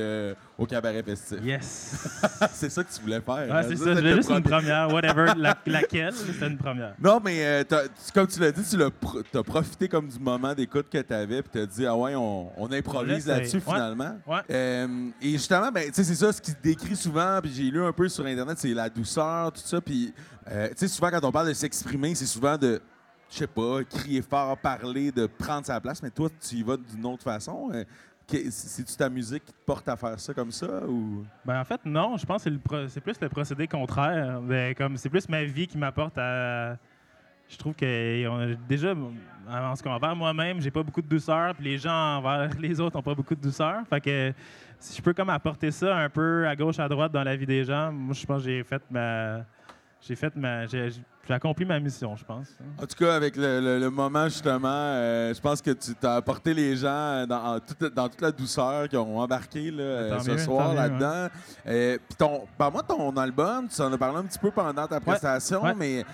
au 0.57 0.67
cabaret 0.67 1.03
festif. 1.03 1.38
Yes. 1.43 2.07
c'est 2.53 2.71
ça 2.71 2.85
que 2.85 2.93
tu 2.95 3.01
voulais 3.01 3.21
faire. 3.21 3.47
C'est 3.49 3.53
Ça, 3.53 3.62
ça. 3.62 3.71
Je 3.71 3.77
c'était 3.77 3.95
voulais 3.95 4.14
juste 4.17 4.31
une 4.31 4.43
première, 4.43 4.88
whatever, 4.93 5.33
la- 5.37 5.57
laquelle, 5.67 6.12
c'était 6.14 6.47
une 6.47 6.57
première. 6.59 6.95
Non, 7.03 7.21
mais 7.25 7.45
euh, 7.45 7.64
tu- 7.69 8.12
comme 8.12 8.27
tu 8.29 8.38
l'as 8.38 8.53
dit, 8.53 8.62
tu 8.62 8.81
as 9.38 9.43
profité 9.43 9.88
comme 9.88 10.09
du 10.09 10.19
moment 10.19 10.55
d'écoute 10.55 10.87
que 10.88 10.99
tu 10.99 11.12
avais, 11.12 11.43
puis 11.43 11.51
tu 11.53 11.59
as 11.59 11.67
dit, 11.67 11.87
ah 11.87 11.97
ouais, 11.97 12.14
on, 12.14 12.51
on 12.57 12.71
improvise 12.73 13.27
là-dessus 13.27 13.57
Ouais. 13.57 13.62
finalement. 13.75 14.17
Ouais. 14.27 14.40
Euh, 14.51 15.09
et 15.21 15.31
justement, 15.33 15.73
ben, 15.73 15.87
tu 15.88 15.95
sais, 15.95 16.05
c'est 16.05 16.14
ça 16.14 16.33
ce 16.33 16.40
qui 16.40 16.53
décrit 16.62 16.97
souvent, 16.97 17.40
puis 17.43 17.53
j'ai 17.53 17.64
lu 17.71 17.83
un 17.83 17.93
peu 17.93 18.09
sur 18.09 18.25
Internet, 18.25 18.57
c'est 18.59 18.75
la 18.75 18.88
douceur, 18.88 19.51
tout 19.53 19.61
ça. 19.64 19.81
Puis, 19.81 20.14
euh, 20.51 20.69
tu 20.69 20.75
sais, 20.77 20.88
souvent 20.88 21.11
quand 21.11 21.25
on 21.25 21.33
parle 21.33 21.49
de 21.49 21.53
s'exprimer, 21.55 22.14
c'est 22.14 22.27
souvent 22.27 22.57
de, 22.57 22.81
je 23.31 23.38
sais 23.38 23.47
pas, 23.49 23.83
crier 23.83 24.23
fort, 24.23 24.57
parler, 24.59 25.11
de 25.11 25.27
prendre 25.27 25.67
sa 25.67 25.81
place, 25.81 26.01
mais 26.01 26.11
toi, 26.11 26.29
tu 26.49 26.57
y 26.57 26.62
vas 26.62 26.77
d'une 26.77 27.05
autre 27.07 27.25
façon. 27.25 27.71
C'est-tu 28.26 28.96
ta 28.96 29.08
musique 29.08 29.44
qui 29.44 29.52
te 29.52 29.64
porte 29.66 29.88
à 29.88 29.96
faire 29.96 30.18
ça 30.18 30.32
comme 30.32 30.50
ça 30.50 30.87
ou? 30.87 31.24
Ben, 31.44 31.60
en 31.60 31.64
fait, 31.64 31.80
non, 31.84 32.16
je 32.16 32.24
pense 32.24 32.44
que 32.44 32.50
c'est 32.88 33.00
plus 33.00 33.20
le 33.20 33.28
procédé 33.28 33.66
contraire. 33.68 34.40
Ben, 34.40 34.74
comme 34.74 34.96
c'est 34.96 35.10
plus 35.10 35.28
ma 35.28 35.44
vie 35.44 35.66
qui 35.66 35.76
m'apporte 35.76 36.16
à. 36.16 36.76
Je 37.46 37.58
trouve 37.58 37.74
que 37.74 38.56
déjà, 38.66 38.94
en 39.46 39.76
ce 39.76 39.82
qu'envers 39.82 40.16
moi-même, 40.16 40.60
j'ai 40.60 40.70
pas 40.70 40.82
beaucoup 40.82 41.02
de 41.02 41.06
douceur, 41.06 41.54
puis 41.54 41.64
les 41.64 41.78
gens 41.78 42.16
envers 42.18 42.50
les 42.58 42.80
autres 42.80 42.98
ont 42.98 43.02
pas 43.02 43.14
beaucoup 43.14 43.34
de 43.34 43.40
douceur. 43.40 43.87
Fait 43.88 44.00
que 44.00 44.32
si 44.78 44.96
je 44.96 45.02
peux 45.02 45.12
comme 45.12 45.30
apporter 45.30 45.70
ça 45.70 45.96
un 45.96 46.08
peu 46.08 46.48
à 46.48 46.56
gauche, 46.56 46.78
à 46.78 46.88
droite 46.88 47.12
dans 47.12 47.22
la 47.22 47.37
vie 47.37 47.46
des 47.46 47.64
gens, 47.64 47.92
moi 47.92 48.14
je 48.14 48.24
pense 48.24 48.42
que 48.42 48.48
j'ai 48.48 48.64
fait 48.64 48.82
ma. 48.90 49.44
J'ai 50.07 50.14
fait 50.17 50.35
ma. 50.37 50.67
J'ai 50.67 50.90
j'ai 51.27 51.33
accompli 51.33 51.64
ma 51.64 51.81
mission, 51.81 52.14
je 52.17 52.25
pense. 52.25 52.49
En 52.77 52.85
tout 52.87 52.97
cas, 53.03 53.14
avec 53.17 53.35
le, 53.37 53.59
le- 53.59 53.79
le 53.79 53.88
moment, 53.90 54.25
justement, 54.29 54.69
euh, 54.69 55.33
je 55.33 55.40
pense 55.40 55.62
que 55.62 55.71
tu 55.71 55.95
t'as 55.95 56.17
apporté 56.17 56.53
les 56.53 56.77
gens 56.77 57.27
dans, 57.27 57.55
en 57.55 57.61
toute, 57.61 57.95
dans 57.95 58.09
toute 58.11 58.21
la 58.21 58.31
douceur 58.31 58.88
qui 58.90 58.97
ont 58.99 59.19
embarqué 59.19 59.71
là, 59.71 59.83
euh, 59.83 60.19
ce 60.21 60.31
mieux, 60.33 60.37
soir 60.38 60.75
là-dedans. 60.75 61.29
Euh, 61.67 61.97
Puis 62.07 62.17
ton, 62.19 62.45
parle-moi 62.59 62.83
de 62.83 62.87
ton 62.88 63.17
album, 63.17 63.69
tu 63.69 63.81
en 63.81 63.90
as 63.90 63.97
parlé 63.97 64.19
un 64.19 64.25
petit 64.25 64.38
peu 64.38 64.51
pendant 64.51 64.87
ta 64.87 65.01
prestation, 65.01 65.62
ouais. 65.62 65.75
mais. 65.75 66.05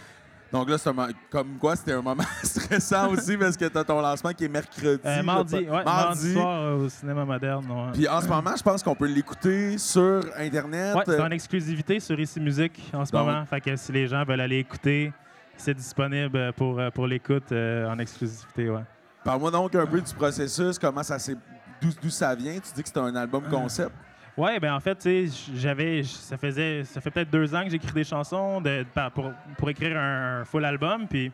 Donc 0.52 0.68
là, 0.68 0.78
c'est 0.78 0.90
comme 1.30 1.58
quoi, 1.58 1.76
c'était 1.76 1.92
un 1.92 2.02
moment 2.02 2.24
stressant 2.42 3.10
aussi 3.10 3.36
parce 3.36 3.56
que 3.56 3.66
tu 3.66 3.78
as 3.78 3.84
ton 3.84 4.00
lancement 4.00 4.32
qui 4.32 4.44
est 4.44 4.48
mercredi. 4.48 5.00
Euh, 5.04 5.22
mardi, 5.22 5.54
ouais, 5.56 5.84
mardi 5.84 6.32
soir 6.32 6.60
euh, 6.62 6.84
au 6.84 6.88
cinéma 6.88 7.24
moderne. 7.24 7.64
ouais. 7.70 7.92
Puis 7.92 8.08
en 8.08 8.20
ce 8.20 8.26
moment, 8.28 8.56
je 8.56 8.62
pense 8.62 8.82
qu'on 8.82 8.96
peut 8.96 9.06
l'écouter 9.06 9.78
sur 9.78 10.22
Internet. 10.36 10.96
Ouais, 10.96 11.02
c'est 11.06 11.20
en 11.20 11.30
exclusivité 11.30 12.00
sur 12.00 12.18
Ici 12.18 12.40
Musique 12.40 12.80
en 12.92 13.04
ce 13.04 13.12
Donc- 13.12 13.26
moment. 13.26 13.46
Fait 13.46 13.60
que 13.60 13.76
si 13.76 13.92
les 13.92 14.08
gens 14.08 14.24
veulent 14.24 14.40
aller 14.40 14.58
écouter, 14.58 15.12
c'est 15.56 15.74
disponible 15.74 16.52
pour, 16.54 16.80
euh, 16.80 16.90
pour 16.90 17.06
l'écoute 17.06 17.52
euh, 17.52 17.88
en 17.88 17.98
exclusivité. 17.98 18.70
Ouais. 18.70 18.82
Parle-moi 19.22 19.50
donc 19.52 19.74
un 19.74 19.86
peu 19.86 20.00
du 20.00 20.14
processus, 20.14 20.78
comment 20.78 21.02
ça 21.02 21.18
s'est. 21.18 21.36
D'où 21.80 21.88
d'où 22.02 22.10
ça 22.10 22.34
vient? 22.34 22.54
Tu 22.54 22.72
dis 22.74 22.82
que 22.82 22.88
c'est 22.88 22.98
un 22.98 23.14
album 23.14 23.44
concept. 23.48 23.92
Ouais, 24.40 24.58
ben 24.58 24.72
en 24.72 24.80
fait, 24.80 24.94
tu 24.94 25.28
sais, 25.28 25.52
j'avais, 25.54 26.02
ça 26.02 26.38
faisait, 26.38 26.82
ça 26.84 27.02
fait 27.02 27.10
peut-être 27.10 27.28
deux 27.28 27.54
ans 27.54 27.62
que 27.62 27.68
j'écris 27.68 27.92
des 27.92 28.04
chansons 28.04 28.62
de, 28.62 28.86
pour, 29.14 29.30
pour 29.58 29.68
écrire 29.68 29.98
un, 29.98 30.40
un 30.40 30.44
full 30.46 30.64
album, 30.64 31.06
puis 31.06 31.30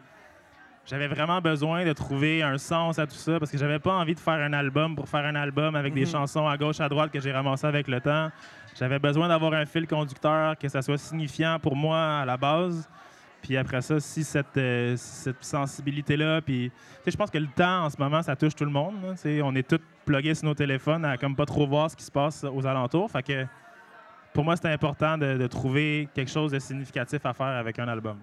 j'avais 0.85 1.07
vraiment 1.07 1.41
besoin 1.41 1.85
de 1.85 1.93
trouver 1.93 2.43
un 2.43 2.59
sens 2.59 2.99
à 2.99 3.07
tout 3.07 3.15
ça 3.15 3.39
parce 3.39 3.53
que 3.53 3.59
j'avais 3.59 3.79
pas 3.79 3.93
envie 3.93 4.17
de 4.17 4.19
faire 4.19 4.35
un 4.35 4.53
album 4.53 4.97
pour 4.97 5.09
faire 5.09 5.25
un 5.25 5.37
album 5.37 5.77
avec 5.77 5.95
des 5.95 6.05
chansons 6.05 6.49
à 6.49 6.57
gauche 6.57 6.81
à 6.81 6.89
droite 6.89 7.13
que 7.13 7.21
j'ai 7.21 7.31
ramassées 7.31 7.69
avec 7.69 7.87
le 7.87 8.01
temps. 8.01 8.29
J'avais 8.77 8.99
besoin 8.99 9.29
d'avoir 9.29 9.53
un 9.53 9.67
fil 9.67 9.87
conducteur, 9.87 10.59
que 10.59 10.69
ça 10.69 10.83
soit 10.83 10.99
signifiant 10.99 11.61
pour 11.61 11.77
moi 11.77 12.19
à 12.19 12.25
la 12.25 12.37
base. 12.37 12.89
Puis 13.47 13.57
après 13.57 13.81
ça, 13.81 14.01
si 14.01 14.25
cette, 14.25 14.57
euh, 14.57 14.97
cette 14.97 15.45
sensibilité-là, 15.45 16.41
puis 16.41 16.73
je 17.07 17.17
pense 17.17 17.31
que 17.31 17.39
le 17.39 17.47
temps 17.47 17.85
en 17.85 17.91
ce 17.91 17.97
moment, 17.97 18.21
ça 18.21 18.35
touche 18.35 18.57
tout 18.57 18.65
le 18.65 18.73
monde. 18.73 18.97
on 19.25 19.55
est 19.55 19.69
tous 19.69 19.79
plugués 20.05 20.35
sur 20.35 20.47
nos 20.47 20.55
téléphones 20.55 21.05
à 21.05 21.17
comme 21.17 21.37
pas 21.37 21.47
trop 21.47 21.65
voir 21.65 21.89
ce 21.89 21.95
qui 21.95 22.03
se 22.03 22.11
passe 22.11 22.43
aux 22.43 22.67
alentours. 22.67 23.09
Pour 24.35 24.45
moi, 24.45 24.57
c'était 24.57 24.71
important 24.71 25.17
de 25.17 25.47
trouver 25.47 26.09
quelque 26.13 26.31
chose 26.31 26.51
de 26.51 26.59
significatif 26.59 27.25
à 27.25 27.33
faire 27.33 27.47
avec 27.47 27.79
un 27.79 27.87
album. 27.87 28.19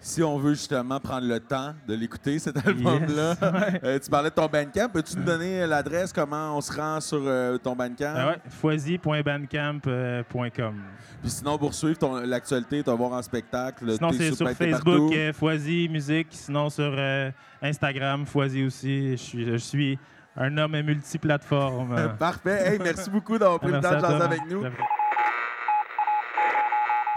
Si 0.00 0.22
on 0.22 0.38
veut 0.38 0.54
justement 0.54 1.00
prendre 1.00 1.26
le 1.26 1.40
temps 1.40 1.74
de 1.86 1.94
l'écouter, 1.94 2.38
cet 2.38 2.64
album-là, 2.64 3.34
Ouais. 3.42 3.80
euh, 3.82 3.98
tu 3.98 4.08
parlais 4.08 4.30
de 4.30 4.34
ton 4.34 4.46
Bandcamp. 4.46 4.88
Peux-tu 4.92 5.16
nous 5.16 5.24
donner 5.24 5.66
l'adresse, 5.66 6.12
comment 6.12 6.56
on 6.56 6.60
se 6.60 6.72
rend 6.72 7.00
sur 7.00 7.20
euh, 7.26 7.58
ton 7.58 7.74
Bandcamp? 7.74 8.14
Ah 8.16 8.28
ouais, 8.28 8.36
foisy.bandcamp.com. 8.48 10.74
Puis 11.20 11.30
sinon, 11.30 11.58
pour 11.58 11.74
suivre 11.74 11.98
ton- 11.98 12.20
l'actualité, 12.20 12.82
te 12.82 12.90
voir 12.90 13.12
en 13.12 13.22
spectacle, 13.22 13.90
Sinon, 13.92 14.12
c'est 14.12 14.32
sur 14.32 14.48
Facebook, 14.50 15.12
euh, 15.14 15.32
Foisy 15.32 15.88
Musique. 15.90 16.28
Sinon, 16.30 16.70
sur 16.70 16.94
euh, 16.96 17.30
Instagram, 17.60 18.24
Foisy 18.24 18.64
aussi. 18.64 19.10
Je 19.12 19.16
suis, 19.16 19.44
je 19.46 19.56
suis 19.56 19.98
un 20.36 20.56
homme 20.58 20.80
multiplateforme. 20.80 21.92
Euh, 21.96 22.08
Parfait. 22.18 22.74
Hey, 22.74 22.78
merci 22.78 23.10
beaucoup 23.10 23.36
d'avoir 23.36 23.58
pris 23.58 23.72
le 23.72 23.80
temps 23.80 23.96
de 23.96 24.00
jaser 24.00 24.22
avec 24.24 24.40
nous. 24.48 24.62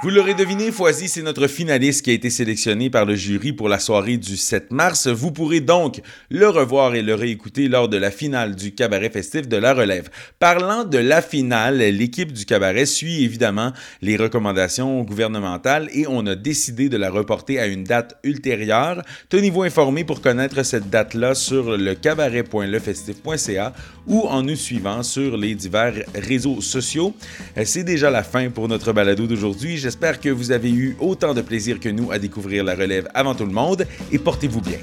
Vous 0.04 0.10
l'aurez 0.10 0.34
deviné, 0.34 0.72
Foisy, 0.72 1.08
c'est 1.08 1.22
notre 1.22 1.46
finaliste 1.46 2.04
qui 2.04 2.10
a 2.10 2.14
été 2.14 2.32
sélectionné 2.32 2.90
par 2.90 3.06
le 3.06 3.14
jury 3.14 3.54
pour 3.54 3.70
la 3.70 3.78
soirée 3.78 4.18
du 4.18 4.36
7 4.36 4.72
mars. 4.72 5.06
Vous 5.08 5.32
pourrez 5.32 5.60
donc 5.60 6.02
le 6.32 6.50
revoir 6.50 6.96
et 6.96 7.04
le 7.04 7.14
réécouter 7.14 7.68
lors 7.68 7.88
de 7.88 7.98
la 7.98 8.10
finale 8.10 8.56
du 8.56 8.74
cabaret 8.74 9.12
festif 9.12 9.48
de 9.48 9.58
la 9.58 9.76
relève. 9.76 10.10
Parlant 10.40 10.86
de 10.86 10.98
la 10.98 11.22
finale, 11.22 11.78
l'équipe 11.78 12.32
du 12.32 12.46
cabaret 12.46 12.88
suit 12.88 13.24
évidemment 13.24 13.74
les 14.02 14.18
recommandations 14.18 15.04
gouvernementales 15.04 15.88
et 15.94 16.08
on 16.08 16.26
a 16.26 16.34
décidé 16.34 16.90
de 16.90 16.98
la 16.98 17.12
reporter 17.12 17.60
à 17.60 17.68
une 17.68 17.84
date 17.84 18.18
ultérieure. 18.24 19.04
Tenez-vous 19.30 19.62
informés 19.62 20.04
pour 20.04 20.22
connaître 20.22 20.64
cette 20.64 20.90
date-là 20.90 21.36
sur 21.36 21.78
le 21.78 21.94
cabaret.lefestif.ca 21.94 23.74
ou 24.08 24.22
en 24.22 24.42
nous 24.42 24.56
suivant 24.56 25.04
sur 25.04 25.38
les 25.38 25.54
divers 25.54 25.94
réseaux 26.16 26.60
sociaux. 26.60 27.14
C'est 27.64 27.84
déjà 27.84 28.10
la 28.10 28.24
fin 28.24 28.50
pour 28.50 28.68
notre 28.68 28.94
balado 28.94 29.28
d'aujourd'hui. 29.28 29.78
J'espère 29.92 30.22
que 30.22 30.30
vous 30.30 30.54
avez 30.54 30.72
eu 30.72 30.96
autant 31.02 31.34
de 31.34 31.42
plaisir 31.42 31.78
que 31.78 31.90
nous 31.90 32.14
à 32.14 32.18
découvrir 32.18 32.64
la 32.64 32.76
relève 32.76 33.10
avant 33.14 33.36
tout 33.36 33.46
le 33.46 33.52
monde 33.52 33.86
et 34.10 34.18
portez-vous 34.18 34.62
bien. 34.62 34.80